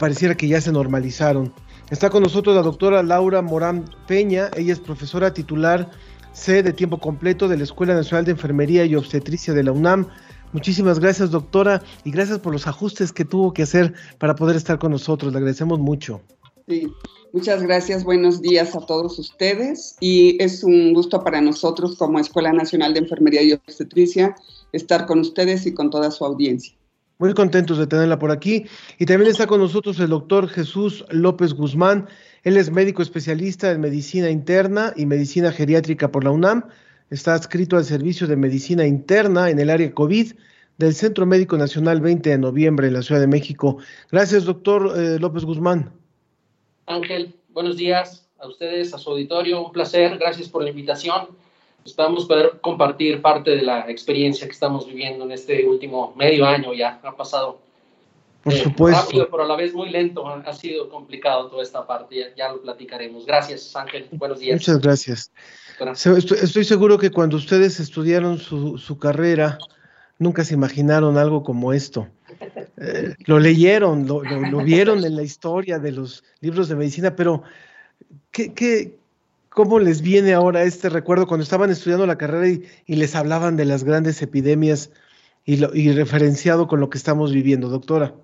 [0.00, 1.52] pareciera que ya se normalizaron.
[1.90, 5.88] Está con nosotros la doctora Laura Morán Peña, ella es profesora titular
[6.32, 10.08] C de tiempo completo de la Escuela Nacional de Enfermería y Obstetricia de la UNAM.
[10.52, 14.80] Muchísimas gracias, doctora, y gracias por los ajustes que tuvo que hacer para poder estar
[14.80, 15.32] con nosotros.
[15.32, 16.20] Le agradecemos mucho.
[16.66, 16.88] Sí,
[17.32, 22.52] muchas gracias, buenos días a todos ustedes y es un gusto para nosotros como Escuela
[22.52, 24.34] Nacional de Enfermería y Obstetricia
[24.72, 26.76] estar con ustedes y con toda su audiencia.
[27.18, 28.66] Muy contentos de tenerla por aquí.
[28.98, 32.08] Y también está con nosotros el doctor Jesús López Guzmán.
[32.42, 36.64] Él es médico especialista en medicina interna y medicina geriátrica por la UNAM.
[37.08, 40.32] Está adscrito al servicio de medicina interna en el área COVID
[40.76, 43.78] del Centro Médico Nacional 20 de noviembre en la Ciudad de México.
[44.12, 45.92] Gracias, doctor eh, López Guzmán.
[46.84, 49.64] Ángel, buenos días a ustedes, a su auditorio.
[49.64, 51.28] Un placer, gracias por la invitación.
[51.86, 56.74] Esperamos poder compartir parte de la experiencia que estamos viviendo en este último medio año
[56.74, 57.00] ya.
[57.02, 57.60] Ha pasado
[58.42, 59.02] Por eh, supuesto.
[59.02, 60.26] rápido, pero a la vez muy lento.
[60.26, 63.24] Ha sido complicado toda esta parte, ya, ya lo platicaremos.
[63.24, 64.06] Gracias, Ángel.
[64.12, 64.54] Buenos días.
[64.60, 65.32] Muchas gracias.
[65.78, 66.16] Gracias.
[66.18, 69.58] Estoy, estoy seguro que cuando ustedes estudiaron su, su carrera,
[70.18, 72.08] nunca se imaginaron algo como esto.
[72.78, 77.14] Eh, lo leyeron, lo, lo- lo vieron en la historia de los libros de medicina,
[77.16, 77.42] pero
[78.30, 78.96] ¿qué, qué,
[79.56, 82.46] ¿cómo les viene ahora este recuerdo cuando estaban estudiando la carrera
[82.86, 84.90] y, les hablaban de las grandes epidemias
[85.46, 88.14] y, lo, y referenciado con lo que estamos viviendo, doctora?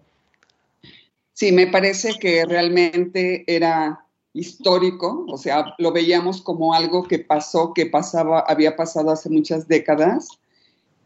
[1.33, 7.73] Sí, me parece que realmente era histórico, o sea, lo veíamos como algo que pasó,
[7.73, 10.29] que pasaba, había pasado hace muchas décadas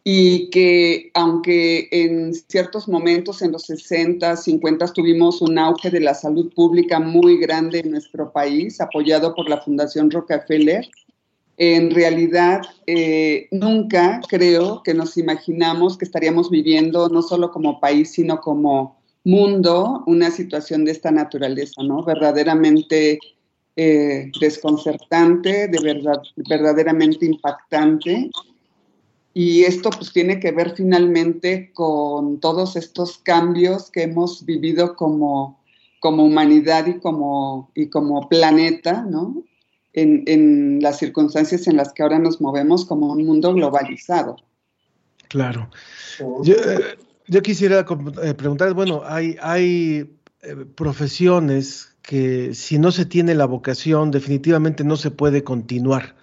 [0.09, 6.15] y que aunque en ciertos momentos en los 60, 50 tuvimos un auge de la
[6.15, 10.87] salud pública muy grande en nuestro país, apoyado por la Fundación Rockefeller,
[11.57, 18.13] en realidad eh, nunca creo que nos imaginamos que estaríamos viviendo no solo como país,
[18.13, 22.05] sino como mundo una situación de esta naturaleza, ¿no?
[22.05, 23.19] Verdaderamente
[23.75, 28.31] eh, desconcertante, de verdad, verdaderamente impactante.
[29.39, 35.63] Y esto pues tiene que ver finalmente con todos estos cambios que hemos vivido como,
[36.01, 39.45] como humanidad y como, y como planeta, ¿no?
[39.93, 44.37] En, en las circunstancias en las que ahora nos movemos como un mundo globalizado.
[45.29, 45.69] Claro.
[46.43, 46.55] Yo,
[47.27, 47.85] yo quisiera
[48.23, 54.83] eh, preguntar, bueno, hay, hay eh, profesiones que si no se tiene la vocación, definitivamente
[54.83, 56.17] no se puede continuar.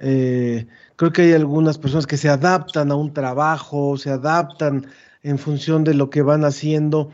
[0.00, 4.86] Eh, creo que hay algunas personas que se adaptan a un trabajo, se adaptan
[5.22, 7.10] en función de lo que van haciendo,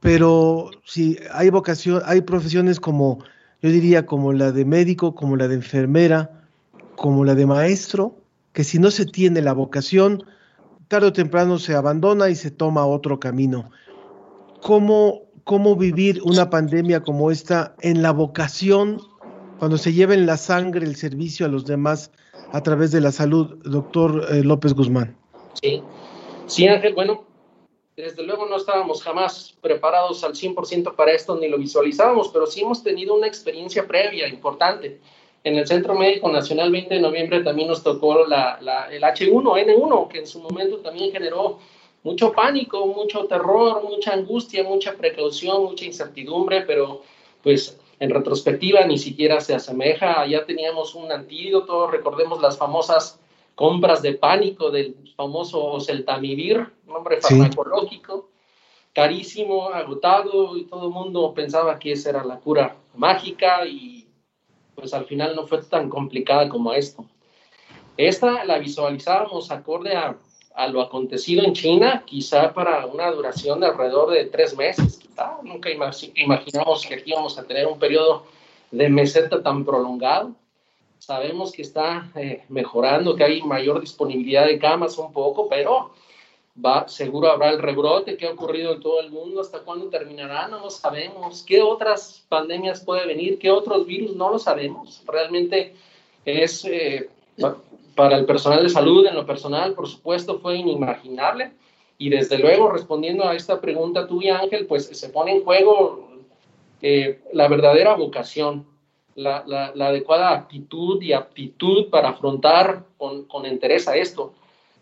[0.00, 3.18] pero si hay vocación, hay profesiones como,
[3.60, 6.44] yo diría, como la de médico, como la de enfermera,
[6.96, 8.16] como la de maestro,
[8.52, 10.22] que si no se tiene la vocación,
[10.88, 13.70] tarde o temprano se abandona y se toma otro camino.
[14.62, 19.00] ¿Cómo, cómo vivir una pandemia como esta en la vocación,
[19.58, 22.10] cuando se lleva en la sangre el servicio a los demás
[22.52, 25.16] a través de la salud, doctor eh, López Guzmán?
[25.60, 25.82] Sí,
[26.46, 27.24] sí, Ángel, bueno,
[27.96, 32.60] desde luego no estábamos jamás preparados al 100% para esto ni lo visualizábamos, pero sí
[32.60, 35.00] hemos tenido una experiencia previa importante.
[35.44, 38.58] En el Centro Médico Nacional 20 de noviembre también nos tocó la,
[38.90, 41.58] el H1N1, que en su momento también generó
[42.02, 47.02] mucho pánico, mucho terror, mucha angustia, mucha precaución, mucha incertidumbre, pero
[47.42, 50.26] pues en retrospectiva ni siquiera se asemeja.
[50.26, 53.20] Ya teníamos un antídoto, recordemos las famosas
[53.54, 58.28] compras de pánico del famoso Celtamivir, nombre farmacológico,
[58.92, 64.08] carísimo, agotado, y todo el mundo pensaba que esa era la cura mágica y
[64.74, 67.06] pues al final no fue tan complicada como esto.
[67.96, 70.18] Esta la visualizábamos acorde a,
[70.56, 75.36] a lo acontecido en China, quizá para una duración de alrededor de tres meses, quizá.
[75.42, 78.24] Nunca imaginamos que aquí íbamos a tener un periodo
[78.70, 80.32] de meseta tan prolongado.
[80.98, 85.90] Sabemos que está eh, mejorando, que hay mayor disponibilidad de camas un poco, pero
[86.64, 90.48] va, seguro habrá el rebrote que ha ocurrido en todo el mundo, hasta cuándo terminará,
[90.48, 95.74] no lo sabemos, qué otras pandemias puede venir, qué otros virus, no lo sabemos, realmente
[96.24, 97.10] es eh,
[97.96, 101.52] para el personal de salud, en lo personal, por supuesto, fue inimaginable.
[101.98, 106.10] Y desde luego, respondiendo a esta pregunta tuya, Ángel, pues se pone en juego
[106.82, 108.66] eh, la verdadera vocación
[109.14, 114.34] la, adecuada actitud y aptitud para afrontar con, con interés a esto.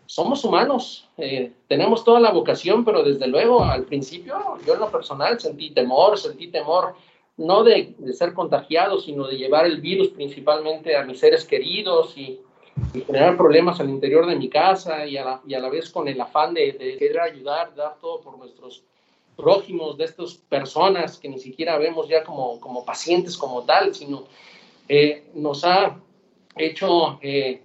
[0.07, 4.35] Somos humanos, eh, tenemos toda la vocación, pero desde luego al principio
[4.67, 6.95] yo en lo personal sentí temor, sentí temor
[7.37, 12.15] no de, de ser contagiado, sino de llevar el virus principalmente a mis seres queridos
[12.17, 12.39] y,
[13.05, 16.07] generar problemas al interior de mi casa y a la, y a la vez con
[16.07, 18.83] el afán de, de querer ayudar, dar todo por nuestros
[19.35, 24.25] prójimos, de estas personas que ni siquiera vemos ya como, como pacientes como tal, sino
[24.87, 25.99] eh, nos ha
[26.55, 27.61] hecho eh,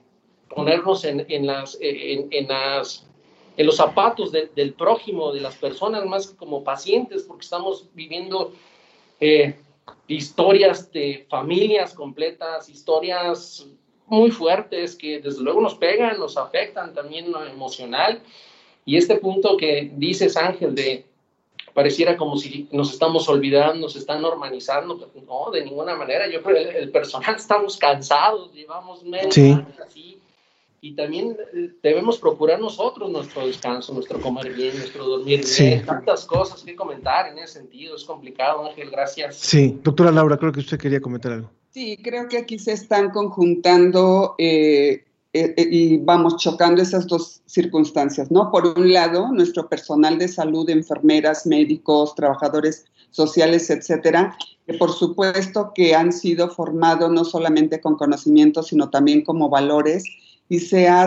[0.49, 3.07] ponernos en, en las, en, en, las,
[3.57, 8.53] en los zapatos del prójimo, de las personas, más que como pacientes, porque estamos viviendo
[9.21, 9.55] eh,
[10.09, 13.67] historias de familias completas, historias
[14.11, 18.21] muy fuertes que desde luego nos pegan, nos afectan también lo emocional.
[18.85, 21.07] Y este punto que dices, Ángel, de
[21.73, 26.71] pareciera como si nos estamos olvidando, nos están normalizando, no, de ninguna manera, yo creo
[26.71, 30.21] que el, personal estamos cansados, llevamos meses así,
[30.81, 36.25] y también eh, debemos procurar nosotros nuestro descanso, nuestro comer bien, nuestro dormir bien, tantas
[36.25, 39.37] cosas que comentar en ese sentido, es complicado, Ángel, gracias.
[39.37, 41.51] Sí, doctora Laura, creo que usted quería comentar algo.
[41.73, 47.43] Sí, creo que aquí se están conjuntando eh, eh, eh, y vamos chocando esas dos
[47.47, 48.51] circunstancias, ¿no?
[48.51, 55.71] Por un lado, nuestro personal de salud, enfermeras, médicos, trabajadores sociales, etcétera, que por supuesto
[55.73, 60.03] que han sido formados no solamente con conocimientos, sino también como valores,
[60.49, 61.07] y se ha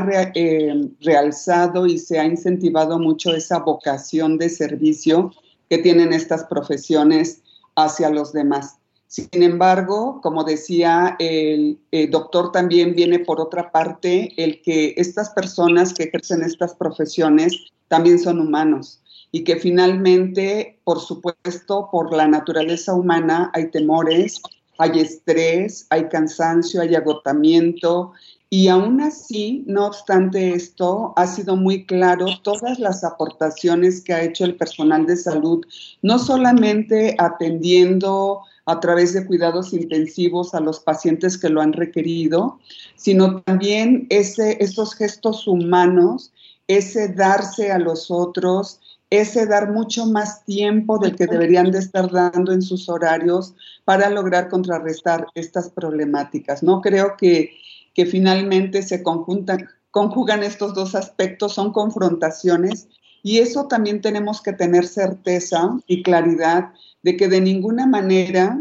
[1.02, 5.34] realzado y se ha incentivado mucho esa vocación de servicio
[5.70, 7.42] que tienen estas profesiones
[7.76, 8.78] hacia los demás.
[9.14, 11.78] Sin embargo, como decía el,
[12.10, 17.54] doctor, también viene por otra parte el que estas personas que ejercen estas profesiones
[17.90, 24.42] también son humanos y que finalmente, por supuesto, por la naturaleza humana hay temores,
[24.80, 28.14] hay estrés, hay cansancio, hay agotamiento
[28.50, 34.24] y aún así, no obstante esto, ha sido muy claro todas las aportaciones que ha
[34.24, 35.64] hecho el personal de salud,
[36.02, 42.60] no solamente atendiendo a través de cuidados intensivos a los pacientes que lo han requerido,
[42.96, 46.32] sino también ese, esos gestos humanos,
[46.68, 52.10] ese darse a los otros, ese dar mucho más tiempo del que deberían de estar
[52.10, 53.54] dando en sus horarios
[53.86, 56.64] para lograr contrarrestar estas problemáticas.
[56.64, 57.52] No creo que,
[57.94, 62.88] que finalmente se conjuntan, conjugan estos dos aspectos, son confrontaciones
[63.22, 66.72] y eso también tenemos que tener certeza y claridad
[67.04, 68.60] de que de ninguna manera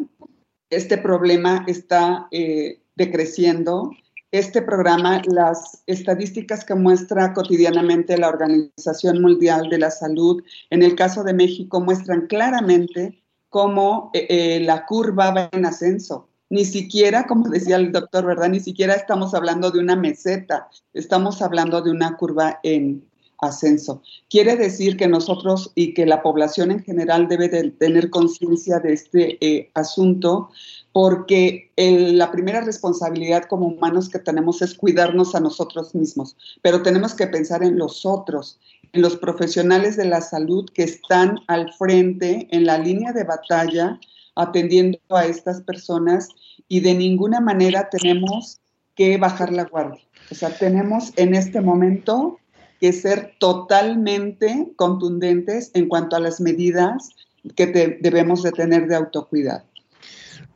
[0.71, 3.93] este problema está eh, decreciendo.
[4.31, 10.95] Este programa, las estadísticas que muestra cotidianamente la Organización Mundial de la Salud, en el
[10.95, 16.29] caso de México, muestran claramente cómo eh, eh, la curva va en ascenso.
[16.49, 18.49] Ni siquiera, como decía el doctor, ¿verdad?
[18.49, 23.07] Ni siquiera estamos hablando de una meseta, estamos hablando de una curva en
[23.43, 24.03] ascenso.
[24.31, 28.93] Quiere decir que nosotros y que la población en general debe de tener conciencia de
[28.95, 30.49] este eh, asunto,
[30.93, 37.15] porque la primera responsabilidad como humanos que tenemos es cuidarnos a nosotros mismos, pero tenemos
[37.15, 38.61] que pensar en los otros,
[38.93, 43.99] en los profesionales de la salud que están al frente, en la línea de batalla,
[44.37, 46.29] atendiendo a estas personas
[46.69, 48.61] y de ninguna manera tenemos
[48.95, 50.03] que bajar la guardia.
[50.31, 52.39] O sea, tenemos en este momento
[52.83, 57.11] que ser totalmente contundentes en cuanto a las medidas
[57.55, 59.63] que debemos de tener de autocuidado.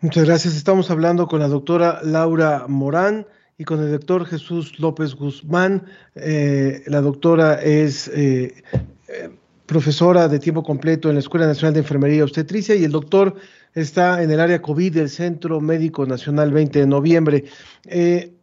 [0.01, 0.57] Muchas gracias.
[0.57, 5.85] Estamos hablando con la doctora Laura Morán y con el doctor Jesús López Guzmán.
[6.17, 8.61] Eh, la doctora es eh,
[9.07, 9.31] eh,
[9.67, 13.37] profesora de tiempo completo en la Escuela Nacional de Enfermería y Obstetricia y el doctor
[13.73, 17.45] está en el área COVID del Centro Médico Nacional 20 de noviembre.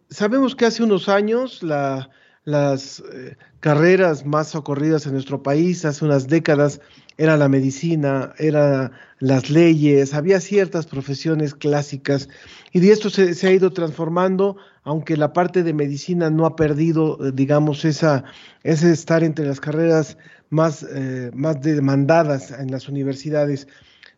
[0.09, 2.09] sabemos que hace unos años la
[2.45, 6.81] las eh, carreras más socorridas en nuestro país hace unas décadas
[7.17, 12.27] era la medicina, eran las leyes, había ciertas profesiones clásicas
[12.71, 17.17] y de esto se, ha ido transformando, aunque la parte de medicina no ha perdido,
[17.23, 18.23] eh, digamos, esa,
[18.63, 20.17] ese estar entre las carreras
[20.49, 23.67] más, eh, más demandadas en las universidades.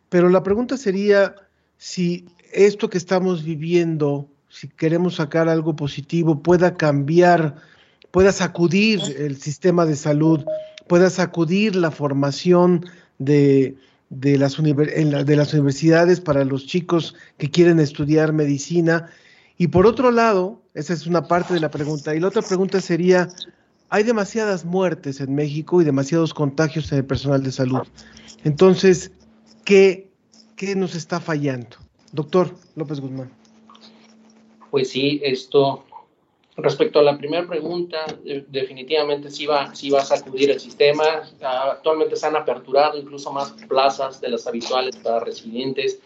[0.08, 1.34] Pero la pregunta sería
[1.76, 7.56] si esto que estamos viviendo, si queremos sacar algo positivo, pueda cambiar
[8.16, 10.42] pueda sacudir el sistema de salud,
[10.86, 12.86] pueda sacudir la formación
[13.18, 13.76] de,
[14.08, 19.10] las, de las universidades para los chicos que quieren estudiar medicina.
[19.58, 22.14] Y por otro lado, esa es una parte de la pregunta.
[22.14, 23.28] Y la otra pregunta sería,
[23.90, 27.82] hay demasiadas muertes en México y demasiados contagios en el personal de salud.
[28.44, 29.12] Entonces,
[29.66, 30.08] ¿qué,
[30.56, 31.76] qué nos está fallando?
[32.12, 33.30] Doctor López Guzmán.
[34.70, 35.84] Pues sí, esto
[36.58, 38.06] Respecto a la primera pregunta,
[38.48, 41.04] definitivamente sí va, sí va a sacudir el sistema.
[41.42, 45.98] Ah, actualmente se han aperturado incluso más plazas de las habituales para residentes,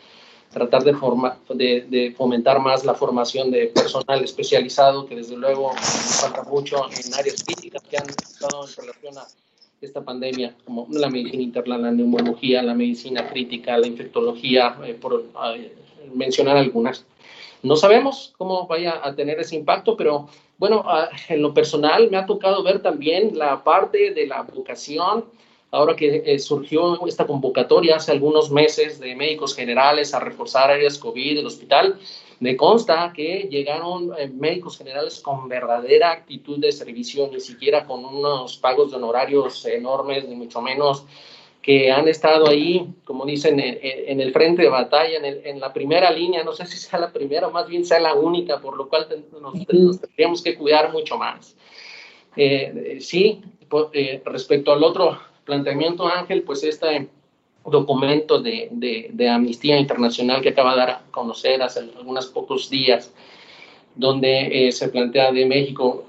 [0.53, 5.71] tratar de, de, fomentar más la formación de personal especializado, que desde luego
[6.21, 9.27] falta mucho en áreas críticas que han estado en relación a
[9.81, 15.27] esta pandemia, como la medicina interna, la neumología, la medicina crítica, la infectología, eh, por
[15.37, 15.55] ah,
[16.13, 17.05] mencionar algunas.
[17.63, 22.17] No sabemos cómo vaya a tener ese impacto, pero bueno, ah, en lo personal me
[22.17, 25.27] ha tocado ver también la parte de la vocación.
[25.73, 30.99] Ahora que eh, surgió esta convocatoria hace algunos meses de médicos generales a reforzar áreas
[30.99, 31.97] COVID del hospital,
[32.41, 38.05] me consta que llegaron eh, médicos generales con verdadera actitud de servicio, ni siquiera con
[38.05, 41.05] unos pagos de honorarios enormes, ni mucho menos
[41.63, 46.43] que han estado ahí, como dicen, en, el frente de batalla, en, la primera línea,
[46.43, 49.07] no sé si sea la primera o más bien sea la única, por lo cual
[49.41, 51.57] nos, tendríamos que cuidar mucho más.
[52.37, 53.43] Eh, sí,
[53.93, 57.09] eh, respecto al otro planteamiento, Ángel, pues este
[57.65, 63.13] documento de, Amnistía Internacional que acaba de dar a conocer hace algunos pocos días,
[63.95, 66.07] donde eh, se plantea de México,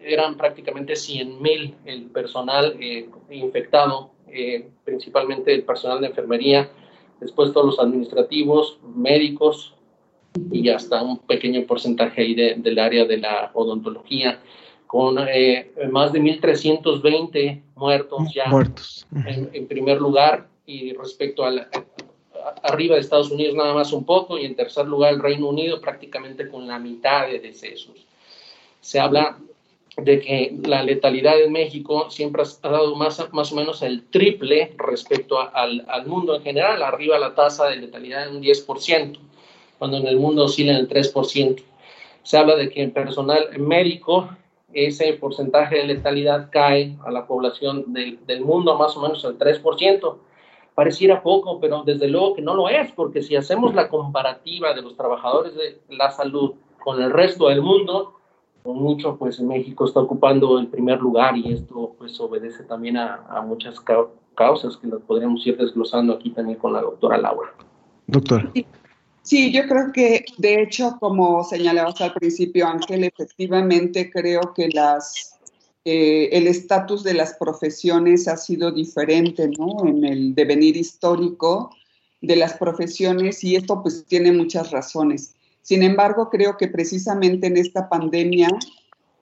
[0.00, 2.76] eran prácticamente 100 mil el personal
[3.30, 6.68] infectado eh, principalmente el personal de enfermería,
[7.20, 9.74] después todos los administrativos, médicos
[10.52, 14.40] y hasta un pequeño porcentaje ahí del área de la odontología,
[14.86, 19.06] con eh, más de 1.320 muertos ya muertos.
[19.26, 21.52] En, primer lugar y respecto a,
[22.62, 25.80] arriba de Estados Unidos nada más un poco y en tercer lugar el Reino Unido
[25.80, 28.06] prácticamente con la mitad de decesos.
[28.80, 29.38] Se habla
[29.96, 34.74] de que la letalidad en México siempre ha dado más, más o menos el triple
[34.76, 39.18] respecto al, al, mundo en general, arriba la tasa de letalidad en un 10%,
[39.78, 41.62] cuando en el mundo oscila en el 3%.
[42.22, 44.28] Se habla de que en personal médico
[44.72, 49.38] ese porcentaje de letalidad cae a la población del, del mundo más o menos al
[49.38, 50.16] 3%.
[50.74, 54.82] Pareciera poco, pero desde luego que no lo es, porque si hacemos la comparativa de
[54.82, 58.15] los trabajadores de la salud con el resto del mundo,
[58.74, 63.80] mucho, pues México está ocupando el primer lugar y esto pues obedece también a, muchas
[64.34, 67.54] causas que las podríamos ir desglosando aquí también con la doctora Laura.
[68.06, 68.50] Doctora.
[69.22, 69.52] Sí.
[69.52, 75.36] yo creo que de hecho, como señalabas al principio, Ángel, efectivamente creo que las
[75.88, 79.86] eh, el estatus de las profesiones ha sido diferente, ¿no?
[79.86, 81.70] En el devenir histórico
[82.20, 85.35] de las profesiones y esto pues tiene muchas razones.
[85.66, 88.48] Sin embargo, creo que precisamente en esta pandemia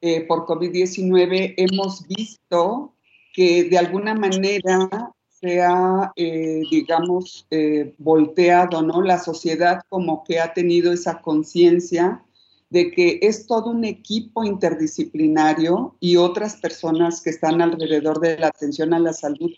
[0.03, 2.93] eh, por COVID-19 hemos visto
[3.33, 9.01] que de alguna manera se ha, eh, digamos, eh, volteado, ¿no?
[9.01, 12.23] La sociedad como que ha tenido esa conciencia
[12.69, 18.49] de que es todo un equipo interdisciplinario y otras personas que están alrededor de la
[18.49, 19.51] atención a la salud,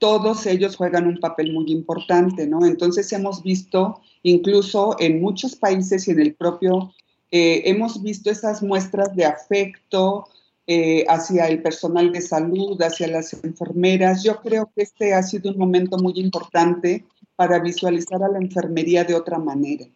[0.00, 2.66] todos ellos juegan un papel muy importante, ¿no?
[2.66, 6.92] Entonces hemos visto, incluso en muchos países y en el propio,
[7.30, 10.26] eh, hemos visto esas muestras de afecto,
[10.66, 14.22] eh, hacia el personal de salud, hacia las enfermeras.
[14.22, 17.04] Yo creo que este ha sido un momento muy importante
[17.36, 19.86] para visualizar a la enfermería de otra manera.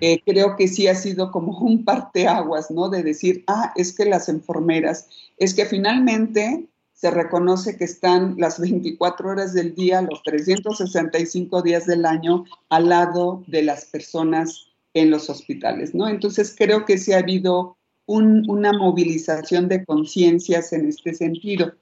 [0.00, 2.88] Eh, creo que sí ha sido como un parteaguas, ¿no?
[2.88, 6.68] De decir, ah, es que las enfermeras, es que finalmente
[7.00, 12.88] se reconoce que están las 24 horas del día, los 365 días del año al
[12.88, 16.08] lado de las personas en los hospitales, ¿no?
[16.08, 17.76] Entonces creo que sí ha habido
[18.06, 21.72] una movilización de conciencias en este sentido.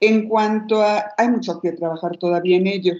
[0.00, 2.94] En cuanto a, hay mucho que trabajar todavía en ello.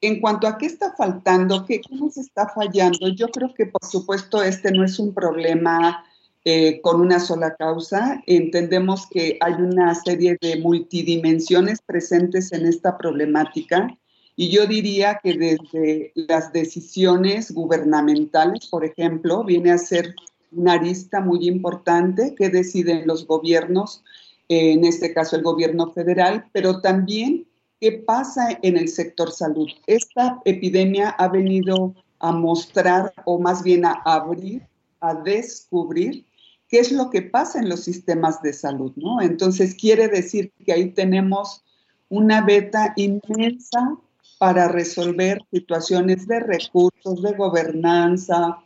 [0.00, 4.40] En cuanto a qué está faltando, qué, nos está fallando, yo creo que por supuesto
[4.40, 6.04] este no es un problema
[6.44, 8.22] eh, con una sola causa.
[8.26, 13.96] Entendemos que hay una serie de multidimensiones presentes en esta problemática
[14.34, 20.14] y yo diría que desde las decisiones gubernamentales, por ejemplo, viene a ser
[20.50, 24.02] una arista muy importante que deciden los gobiernos,
[24.48, 27.46] en este caso el gobierno federal, pero también
[27.80, 29.68] qué pasa en el sector salud.
[29.86, 34.62] Esta epidemia ha venido a mostrar o más bien a abrir,
[35.00, 36.24] a descubrir
[36.72, 39.20] qué es lo que pasa en los sistemas de salud, ¿no?
[39.20, 41.62] Entonces quiere decir que ahí tenemos
[42.08, 43.98] una beta inmensa
[44.38, 48.58] para resolver situaciones de recursos, de gobernanza,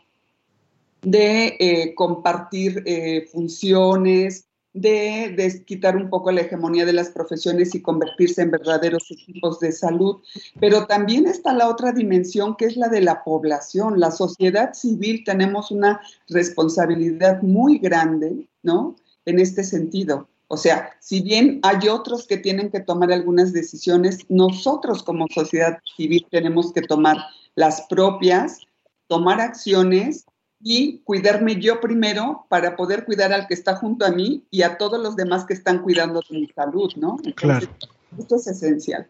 [1.03, 4.46] de eh, compartir eh, funciones,
[4.77, 9.73] de, quitar un poco la hegemonía de las profesiones y convertirse en verdaderos equipos de
[9.73, 10.17] salud.
[10.61, 13.99] Pero también está la otra dimensión que es la de la población.
[13.99, 18.97] La sociedad civil tenemos una responsabilidad muy grande, ¿no?
[19.25, 20.29] En este sentido.
[20.49, 25.79] O sea, si bien hay otros que tienen que tomar algunas decisiones, nosotros como sociedad
[25.97, 27.17] civil tenemos que tomar
[27.57, 28.61] las propias,
[29.09, 30.25] tomar acciones
[30.63, 34.79] y cuidarme yo primero para poder cuidar al que está junto a mí y a
[34.79, 37.17] todos los demás que están cuidando de mi salud, ¿no?
[37.35, 37.69] claro.
[38.19, 39.07] Esto es esencial.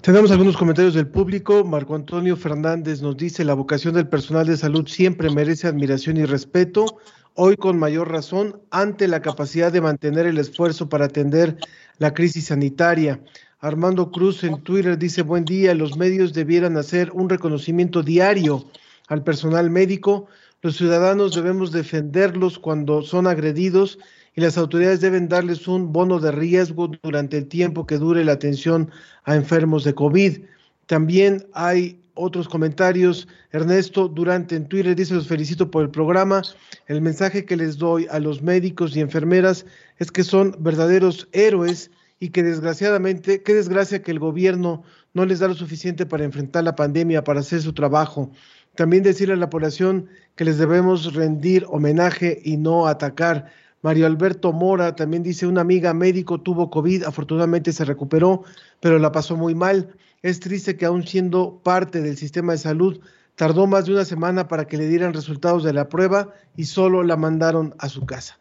[0.00, 1.64] Tenemos algunos comentarios del público.
[1.64, 6.24] Marco Antonio Fernández nos dice, la vocación del personal de salud siempre merece admiración y
[6.24, 6.98] respeto,
[7.34, 11.56] hoy con mayor razón, ante la capacidad de mantener el esfuerzo para atender
[11.98, 13.20] la crisis sanitaria.
[13.60, 18.64] Armando Cruz en Twitter dice, buen día, los medios debieran hacer un reconocimiento diario
[19.06, 20.26] al personal médico
[20.62, 23.98] los ciudadanos debemos defenderlos cuando son agredidos
[24.34, 28.32] y las autoridades deben darles un bono de riesgo durante el tiempo que dure la
[28.32, 28.90] atención
[29.24, 30.38] a enfermos de COVID.
[30.86, 33.26] También hay otros comentarios.
[33.52, 36.42] Ernesto Durante en Twitter dice, los felicito por el programa.
[36.86, 39.64] El mensaje que les doy a los médicos y enfermeras
[39.98, 44.82] es que son verdaderos héroes y que desgraciadamente, qué desgracia que el gobierno
[45.14, 48.30] no les da lo suficiente para enfrentar la pandemia, para hacer su trabajo.
[48.74, 53.52] También decirle a la población que les debemos rendir homenaje y no atacar.
[53.82, 58.44] Mario Alberto Mora también dice, una amiga médico tuvo COVID, afortunadamente se recuperó,
[58.80, 59.94] pero la pasó muy mal.
[60.22, 63.00] Es triste que aún siendo parte del sistema de salud,
[63.36, 67.02] tardó más de una semana para que le dieran resultados de la prueba y solo
[67.02, 68.38] la mandaron a su casa.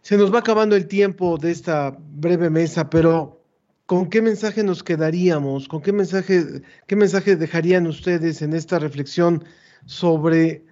[0.00, 3.41] Se nos va acabando el tiempo de esta breve mesa, pero
[3.92, 5.68] ¿con qué mensaje nos quedaríamos?
[5.68, 9.44] ¿Con qué mensaje, qué mensaje dejarían ustedes en esta reflexión
[9.84, 10.64] sobre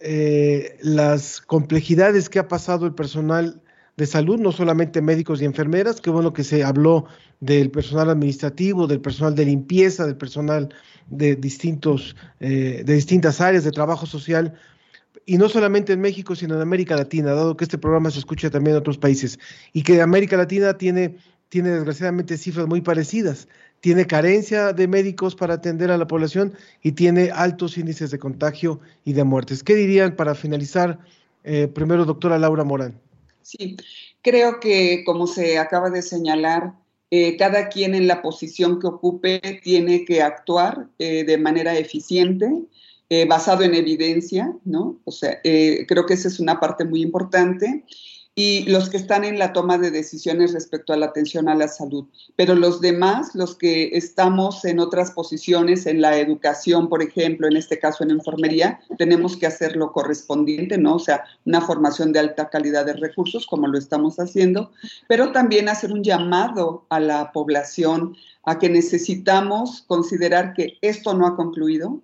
[0.00, 3.60] eh, las complejidades que ha pasado el personal
[3.98, 7.04] de salud, no solamente médicos y enfermeras, qué bueno que se habló
[7.40, 10.70] del personal administrativo, del personal de limpieza, del personal
[11.10, 14.54] de distintos, eh, de distintas áreas de trabajo social,
[15.26, 18.50] y no solamente en México, sino en América Latina, dado que este programa se escucha
[18.50, 19.38] también en otros países,
[19.72, 21.16] y que América Latina tiene,
[21.54, 23.46] tiene desgraciadamente cifras muy parecidas
[23.78, 28.80] tiene carencia de médicos para atender a la población y tiene altos índices de contagio
[29.04, 29.62] y de muertes.
[29.62, 30.98] ¿Qué dirían para finalizar,
[31.44, 32.98] eh, primero, doctora Laura Morán?
[33.42, 33.76] Sí,
[34.20, 36.72] creo que como se acaba de señalar,
[37.10, 42.50] eh, cada quien en la posición que ocupe tiene que actuar eh, de manera eficiente,
[43.28, 44.98] basado en evidencia, ¿no?
[45.04, 47.84] O sea, creo que esa es una parte muy importante
[48.36, 51.68] y los que están en la toma de decisiones respecto a la atención a la
[51.68, 52.06] salud.
[52.34, 57.56] Pero los demás, los que estamos en otras posiciones, en la educación, por ejemplo, en
[57.56, 60.96] este caso en enfermería, tenemos que hacer lo correspondiente, ¿no?
[60.96, 64.72] O sea, una formación de alta calidad de recursos, como lo estamos haciendo,
[65.08, 71.26] pero también hacer un llamado a la población a que necesitamos considerar que esto no
[71.26, 72.02] ha concluido,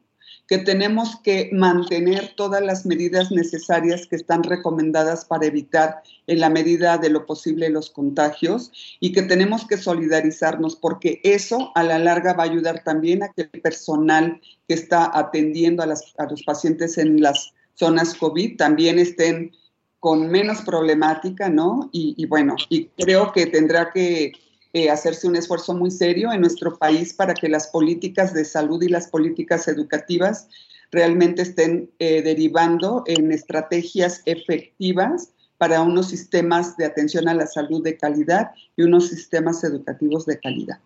[0.51, 6.51] que tenemos que mantener todas las medidas necesarias que están recomendadas para evitar en la
[6.51, 12.01] medida de lo posible los contagios y que tenemos que solidarizarnos porque eso a la
[12.01, 16.99] larga va a ayudar también a que el personal que está atendiendo a, los pacientes
[16.99, 19.53] en las zonas COVID también estén
[20.01, 21.91] con menos problemática, ¿no?
[21.93, 24.33] Y, bueno, y creo que tendrá que
[24.73, 28.83] eh, hacerse un esfuerzo muy serio en nuestro país para que las políticas de salud
[28.83, 30.49] y las políticas educativas
[30.93, 37.83] realmente estén eh, derivando en estrategias efectivas para unos sistemas de atención a la salud
[37.83, 40.79] de calidad y unos sistemas educativos de calidad.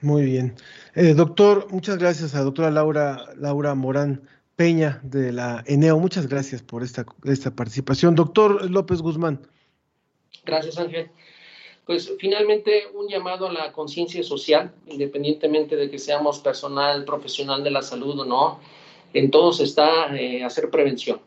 [0.00, 0.54] Muy bien.
[0.94, 4.22] Eh, doctor, muchas gracias a doctora Laura, Laura Morán
[4.54, 5.98] Peña de la ENEO.
[5.98, 8.14] Muchas gracias por esta, esta participación.
[8.14, 9.40] Doctor López Guzmán.
[10.44, 11.10] Gracias, Ángel.
[11.88, 17.70] Pues finalmente un llamado a la conciencia social, independientemente de que seamos personal, profesional de
[17.70, 18.60] la salud o no,
[19.14, 21.18] en todos está eh, hacer prevención.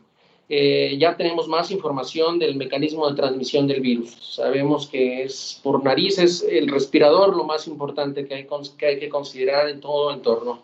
[0.48, 4.16] Eh, ya tenemos más información del mecanismo de transmisión del virus.
[4.36, 8.46] Sabemos que es por narices el respirador lo más importante que hay,
[8.78, 10.62] que, hay que considerar en todo entorno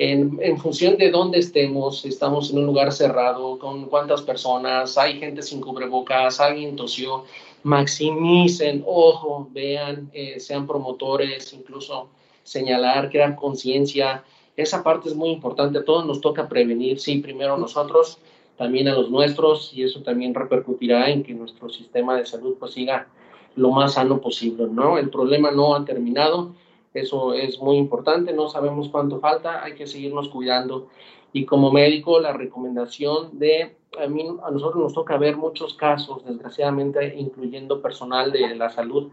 [0.00, 5.42] en, función de dónde estemos, estamos en un lugar cerrado, con cuántas personas, hay gente
[5.42, 7.26] sin cubrebocas, alguien tosió,
[7.62, 12.08] maximicen, ojo, vean, eh, sean promotores, incluso
[12.42, 14.24] señalar, crear conciencia.
[14.56, 18.18] Esa parte es muy importante, a todos nos toca prevenir, sí, primero nosotros,
[18.56, 22.72] también a los nuestros, y eso también repercutirá en que nuestro sistema de salud pues
[22.72, 23.08] siga
[23.56, 24.98] lo más sano posible, ¿no?
[24.98, 26.54] El problema no ha terminado,
[26.94, 30.88] eso es muy importante, no sabemos cuánto falta, hay que seguirnos cuidando.
[31.32, 36.24] Y como médico, la recomendación de, a, mí, a nosotros nos toca ver muchos casos,
[36.24, 39.08] desgraciadamente, incluyendo personal de la salud,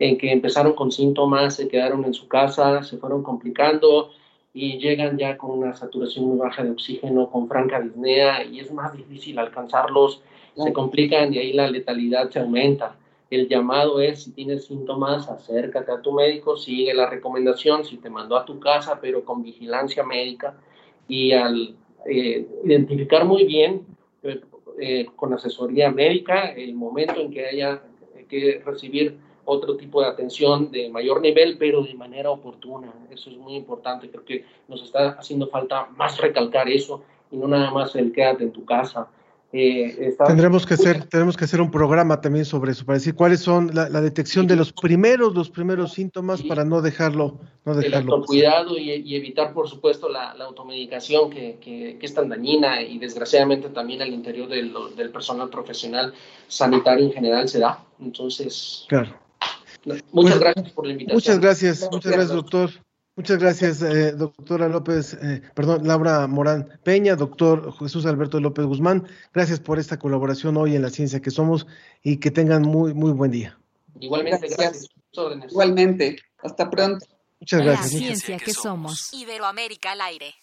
[0.00, 4.10] en que empezaron con síntomas, se quedaron en su casa, se fueron complicando
[4.52, 8.72] y llegan ya con una saturación muy baja de oxígeno, con franca disnea, y es
[8.72, 10.22] más difícil alcanzarlos,
[10.56, 12.96] se complican y ahí la letalidad se aumenta.
[13.30, 18.10] El llamado es, si tienes síntomas, acércate a tu médico, sigue la recomendación, si te
[18.10, 20.56] mandó a tu casa, pero con vigilancia médica
[21.06, 21.76] y al
[22.06, 23.86] eh, identificar muy bien
[24.24, 24.40] eh,
[24.80, 27.82] eh, con asesoría médica el momento en que haya
[28.28, 32.92] que recibir otro tipo de atención de mayor nivel, pero de manera oportuna.
[33.10, 34.08] Eso es muy importante.
[34.08, 38.44] Creo que nos está haciendo falta más recalcar eso y no nada más el quédate
[38.44, 39.08] en tu casa.
[39.52, 43.40] Eh, Tendremos que hacer, tenemos que hacer un programa también sobre eso, para decir cuáles
[43.40, 48.18] son la, detección de los primeros, los primeros síntomas para no dejarlo, no dejarlo.
[48.18, 53.70] El cuidado y, evitar, por supuesto, la, automedicación que, que, es tan dañina y desgraciadamente
[53.70, 56.14] también al interior del, del, personal profesional
[56.46, 57.84] sanitario en general se da.
[58.00, 59.18] Entonces, claro.
[60.12, 61.16] muchas gracias por la invitación.
[61.16, 62.70] Muchas gracias, muchas gracias, doctor.
[63.20, 69.06] Muchas gracias, eh, doctora López, eh, perdón, Laura Morán Peña, doctor Jesús Alberto López Guzmán.
[69.34, 71.66] Gracias por esta colaboración hoy en La Ciencia que Somos
[72.02, 73.58] y que tengan muy, muy buen día.
[74.00, 74.88] Igualmente, gracias.
[75.50, 77.04] Igualmente, hasta pronto.
[77.40, 77.92] Muchas gracias.
[77.92, 79.12] La Ciencia que Somos.
[79.12, 80.34] Iberoamérica al aire.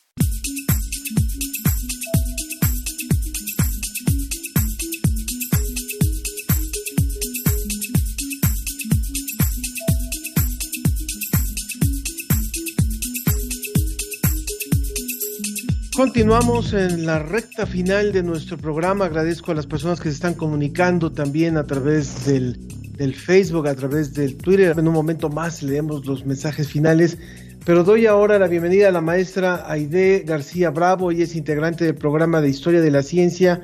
[15.98, 19.06] Continuamos en la recta final de nuestro programa.
[19.06, 22.56] Agradezco a las personas que se están comunicando también a través del,
[23.16, 24.78] Facebook, a través del Twitter.
[24.78, 27.18] En un momento más leemos los mensajes finales.
[27.66, 31.10] Pero doy ahora la bienvenida a la maestra Aide García Bravo.
[31.10, 33.62] Ella es integrante del programa de Historia de la Ciencia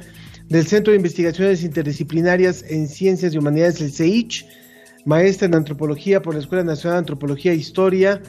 [0.50, 4.48] del Centro de Investigaciones Interdisciplinarias en Ciencias y Humanidades, el CEICH.
[5.06, 8.24] Maestra en Antropología por la Escuela Nacional de Antropología e Historia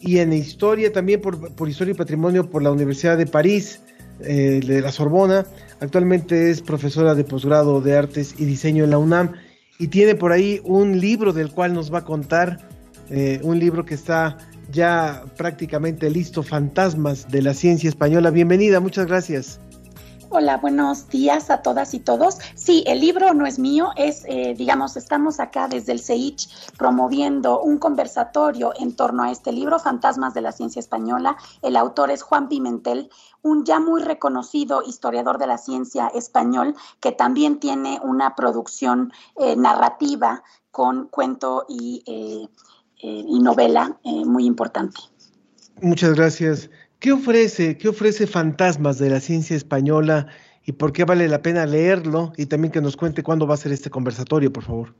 [0.00, 3.80] y en historia también por, por historia y patrimonio por la Universidad de París,
[4.20, 5.46] eh, de la Sorbona.
[5.80, 9.32] Actualmente es profesora de posgrado de artes y diseño en la UNAM
[9.78, 12.68] y tiene por ahí un libro del cual nos va a contar,
[13.10, 14.36] eh, un libro que está
[14.72, 18.30] ya prácticamente listo, Fantasmas de la Ciencia Española.
[18.30, 19.60] Bienvenida, muchas gracias.
[20.30, 22.36] Hola, buenos días a todas y todos.
[22.54, 27.62] Sí, el libro no es mío, es, eh, digamos, estamos acá desde el CEICH promoviendo
[27.62, 31.38] un conversatorio en torno a este libro, Fantasmas de la Ciencia Española.
[31.62, 33.08] El autor es Juan Pimentel,
[33.40, 39.56] un ya muy reconocido historiador de la ciencia español, que también tiene una producción eh,
[39.56, 42.46] narrativa con cuento y, eh,
[43.00, 45.00] y novela muy importante.
[45.80, 46.68] Muchas gracias.
[47.00, 50.26] ¿Qué ofrece, qué ofrece Fantasmas de la Ciencia Española
[50.64, 52.32] y por qué vale la pena leerlo?
[52.36, 54.94] Y también que nos cuente cuándo va a ser este conversatorio, por favor.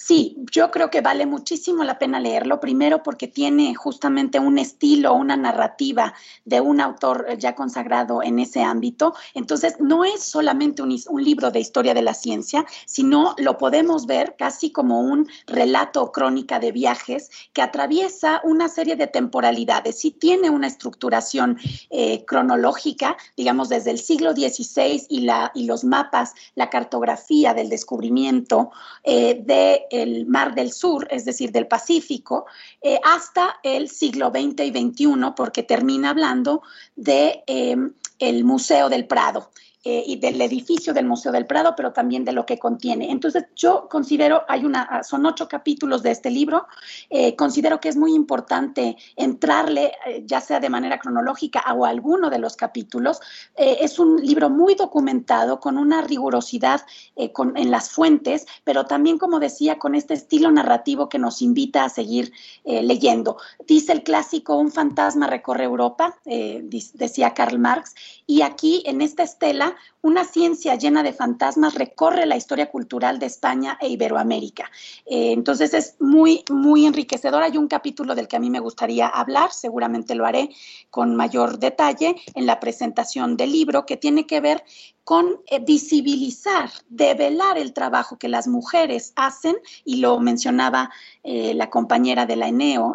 [0.00, 2.60] Sí, yo creo que vale muchísimo la pena leerlo.
[2.60, 8.62] Primero porque tiene justamente un estilo, una narrativa de un autor ya consagrado en ese
[8.62, 9.14] ámbito.
[9.34, 14.06] Entonces, no es solamente un, un libro de historia de la ciencia, sino lo podemos
[14.06, 19.98] ver casi como un relato o crónica de viajes que atraviesa una serie de temporalidades.
[19.98, 21.58] Sí tiene una estructuración
[21.90, 27.68] eh, cronológica, digamos, desde el siglo XVI y, la, y los mapas, la cartografía del
[27.68, 28.70] descubrimiento
[29.02, 32.46] eh, de el Mar del Sur, es decir, del Pacífico,
[32.80, 36.62] eh, hasta el siglo XX y XXI, porque termina hablando
[36.96, 39.50] de em, el Museo del Prado.
[39.84, 43.12] Eh, y del edificio del Museo del Prado, pero también de lo que contiene.
[43.12, 46.66] Entonces, yo considero, hay una, son ocho capítulos de este libro,
[47.10, 52.28] eh, considero que es muy importante entrarle, eh, ya sea de manera cronológica o alguno
[52.28, 53.20] de los capítulos.
[53.54, 56.80] es un libro muy documentado, con una rigurosidad
[57.32, 61.84] con, en las fuentes, pero también, como decía, con este estilo narrativo que nos invita
[61.84, 62.32] a seguir
[62.64, 63.36] leyendo.
[63.66, 67.94] Dice el clásico, un fantasma recorre Europa, decía Karl Marx,
[68.26, 69.67] y aquí en esta estela
[70.02, 74.70] una ciencia llena de fantasmas recorre la historia cultural de España e Iberoamérica.
[75.06, 77.42] Eh, entonces es muy, muy enriquecedor.
[77.42, 80.50] Hay un capítulo del que a mí me gustaría hablar, seguramente lo haré
[80.90, 84.64] con mayor detalle en la presentación del libro, que tiene que ver
[85.08, 90.90] con eh, visibilizar, develar el trabajo que las mujeres hacen, y lo mencionaba
[91.24, 92.94] eh, la compañera de la ENEO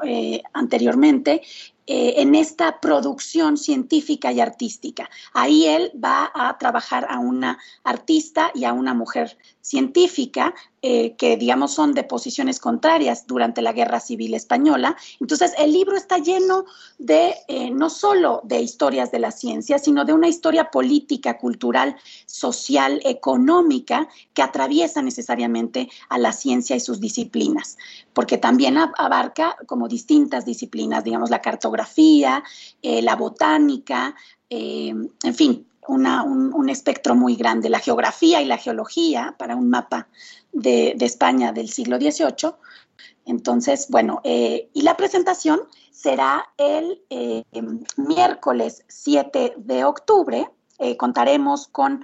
[0.53, 1.41] anteriormente,
[1.85, 5.09] eh, en esta producción científica y artística.
[5.33, 11.35] Ahí él va a trabajar a una artista y a una mujer científica eh, que,
[11.35, 14.95] digamos, son de posiciones contrarias durante la Guerra Civil Española.
[15.19, 16.63] Entonces, el libro está lleno
[16.99, 21.97] de eh, no solo de historias de la ciencia, sino de una historia política, cultural,
[22.25, 27.77] social, económica que atraviesa necesariamente a la ciencia y sus disciplinas,
[28.13, 32.43] porque también abarca como distintas disciplinas, digamos, la cartografía,
[32.81, 34.15] eh, la botánica,
[34.49, 40.07] en fin, un, espectro muy grande, la geografía y la geología para un mapa
[40.51, 42.53] de, España del siglo XVIII.
[43.25, 47.43] Entonces, bueno, eh, y la presentación será el eh,
[47.97, 50.49] miércoles 7 de octubre
[50.79, 52.03] eh, contaremos con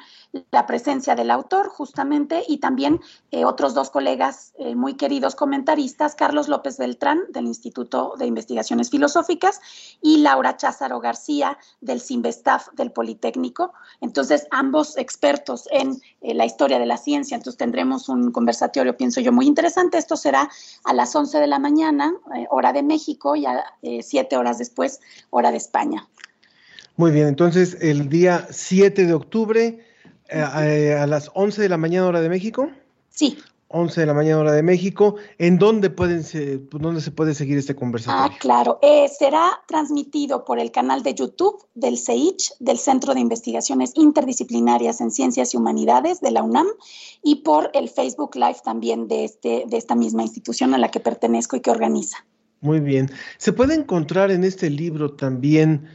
[0.51, 3.01] la presencia del autor justamente y también
[3.32, 8.91] eh, otros dos colegas eh, muy queridos comentaristas, Carlos López Beltrán del Instituto de Investigaciones
[8.91, 9.59] Filosóficas
[10.03, 13.74] y Laura Cházaro García del CIMBESTAF del Politécnico.
[14.01, 17.36] Entonces, ambos expertos en la historia de la ciencia.
[17.36, 19.97] Entonces, tendremos un conversatorio, pienso yo, muy interesante.
[19.97, 20.47] Esto será
[20.84, 22.13] a las 11 de la mañana,
[22.49, 24.99] hora de México, y a 7 horas después,
[25.32, 26.07] hora de España.
[27.00, 29.80] Muy bien, entonces el día 7 de octubre
[30.28, 32.70] eh, eh, a las 11 de la mañana hora de México.
[33.08, 33.38] Sí.
[33.70, 35.16] 11 de la mañana hora de México.
[35.38, 38.36] ¿En dónde, pueden se, dónde se puede seguir este conversatorio?
[38.36, 38.80] Ah, claro.
[38.82, 45.00] Eh, será transmitido por el canal de YouTube del CEICH, del Centro de Investigaciones Interdisciplinarias
[45.00, 46.68] en Ciencias y Humanidades de la UNAM,
[47.24, 51.00] y por el Facebook Live también de, este, de esta misma institución a la que
[51.00, 52.26] pertenezco y que organiza.
[52.60, 53.10] Muy bien.
[53.38, 55.88] ¿Se puede encontrar en este libro también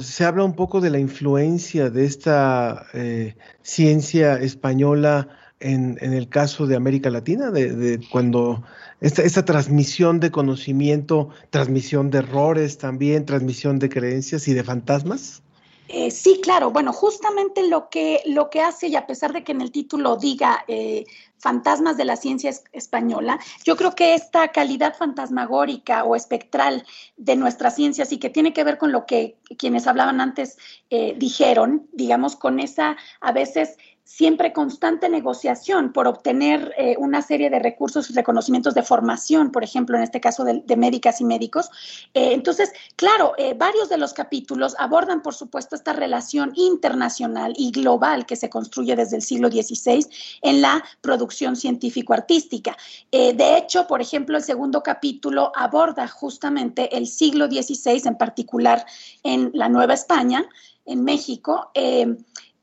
[0.00, 5.28] se habla un poco de la influencia de esta eh, ciencia española
[5.60, 8.64] en, el caso de América Latina, de, cuando
[9.00, 15.43] esta, esta, transmisión de conocimiento, transmisión de errores también, transmisión de creencias y de fantasmas?
[15.88, 16.70] Eh, sí, claro.
[16.70, 20.16] Bueno, justamente lo que, lo que hace, y a pesar de que en el título
[20.16, 21.04] diga eh,
[21.38, 26.86] fantasmas de la ciencia española, yo creo que esta calidad fantasmagórica o espectral
[27.18, 30.56] de nuestras ciencias y que tiene que ver con lo que quienes hablaban antes
[30.88, 37.48] eh, dijeron, digamos, con esa a veces siempre constante negociación por obtener eh, una serie
[37.48, 41.70] de recursos y reconocimientos de formación, por ejemplo, en este caso de, médicas y médicos.
[42.12, 47.70] Eh, entonces, claro, eh, varios de los capítulos abordan, por supuesto, esta relación internacional y
[47.70, 50.06] global que se construye desde el siglo XVI
[50.42, 52.76] en la producción científico-artística.
[53.10, 58.84] de hecho, por ejemplo, el segundo capítulo aborda justamente el siglo XVI, en particular
[59.22, 60.44] en la Nueva España,
[60.84, 61.70] en México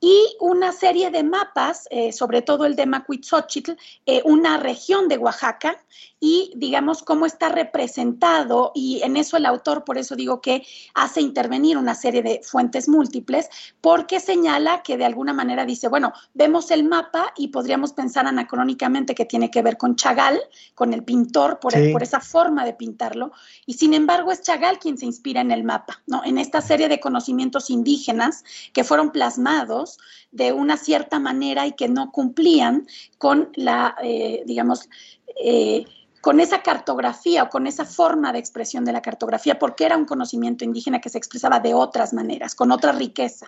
[0.01, 3.73] y una serie de mapas, eh, sobre todo el de Macuitzochitl,
[4.07, 5.77] eh, una región de Oaxaca,
[6.19, 11.21] y digamos cómo está representado, y en eso el autor, por eso digo que hace
[11.21, 13.47] intervenir una serie de fuentes múltiples,
[13.79, 19.13] porque señala que de alguna manera dice, bueno, vemos el mapa y podríamos pensar anacrónicamente
[19.13, 20.39] que tiene que ver con Chagall,
[20.73, 23.31] con el pintor, por, por esa forma de pintarlo,
[23.67, 26.23] y sin embargo es Chagall quien se inspira en el mapa, ¿no?
[26.23, 28.43] En esta serie de conocimientos indígenas
[28.73, 29.90] que fueron plasmados
[30.31, 32.87] de una cierta manera y que no cumplían
[33.17, 34.89] con la, eh, digamos,
[35.43, 35.85] eh,
[36.21, 40.05] con esa cartografía o con esa forma de expresión de la cartografía, porque era un
[40.05, 43.47] conocimiento indígena que se expresaba de otras maneras, con otra riqueza.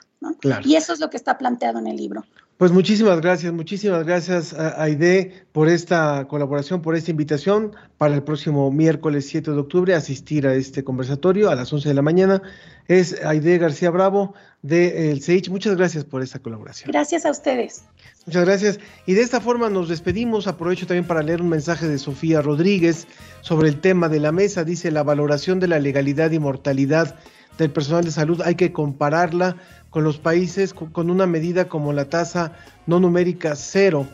[0.63, 2.23] Y eso es lo que está planteado en el libro.
[2.57, 8.23] Pues muchísimas gracias, muchísimas gracias a Aide por esta colaboración, por esta invitación para el
[8.23, 12.41] próximo miércoles 7 de octubre asistir a este conversatorio a las 11 de la mañana.
[12.87, 14.33] Es Aide García Bravo
[14.63, 15.49] de El CEICH.
[15.49, 16.89] Muchas gracias por esta colaboración.
[16.89, 17.83] Gracias a ustedes.
[18.25, 18.79] Muchas gracias.
[19.05, 20.47] Y de esta forma nos despedimos.
[20.47, 23.05] Aprovecho también para leer un mensaje de Sofía Rodríguez
[23.41, 24.63] sobre el tema de la mesa.
[24.63, 27.19] Dice, la valoración de la legalidad y mortalidad
[27.57, 29.57] del personal de salud hay que compararla
[29.89, 32.53] con los países con una medida como la tasa
[32.87, 34.07] no numérica cero,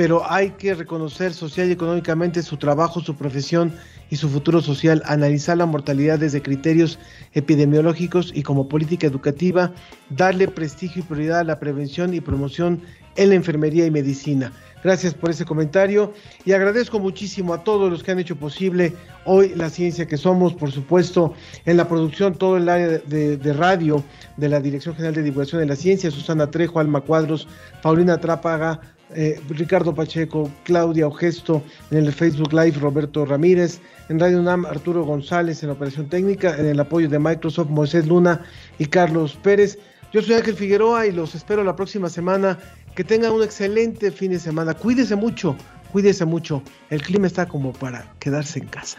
[0.00, 3.70] pero hay que reconocer social y económicamente su trabajo, su profesión
[4.08, 6.98] y su futuro social, analizar la mortalidad desde criterios
[7.34, 9.74] epidemiológicos y como política educativa,
[10.08, 12.80] darle prestigio y prioridad a la prevención y promoción
[13.16, 14.54] en la enfermería y medicina.
[14.82, 16.14] Gracias por ese comentario
[16.46, 18.94] y agradezco muchísimo a todos los que han hecho posible
[19.26, 21.34] hoy la ciencia que somos, por supuesto,
[21.66, 24.02] en la producción, todo el área de, radio
[24.38, 27.46] de la Dirección General de Divulgación de la Ciencia, Susana Trejo, Alma Cuadros,
[27.82, 28.80] Paulina Trápaga,
[29.14, 35.04] eh, Ricardo Pacheco, Claudia Ogesto, en el Facebook Live, Roberto Ramírez, en Radio UNAM, Arturo
[35.04, 38.44] González en operación técnica, en el apoyo de Microsoft, Moisés Luna
[38.78, 39.78] y Carlos Pérez.
[40.12, 42.58] Yo soy Ángel Figueroa y los espero la próxima semana
[42.94, 44.74] que tengan un excelente fin de semana.
[44.74, 45.56] Cuídese mucho,
[45.92, 46.62] cuídese mucho.
[46.90, 48.98] El clima está como para quedarse en casa.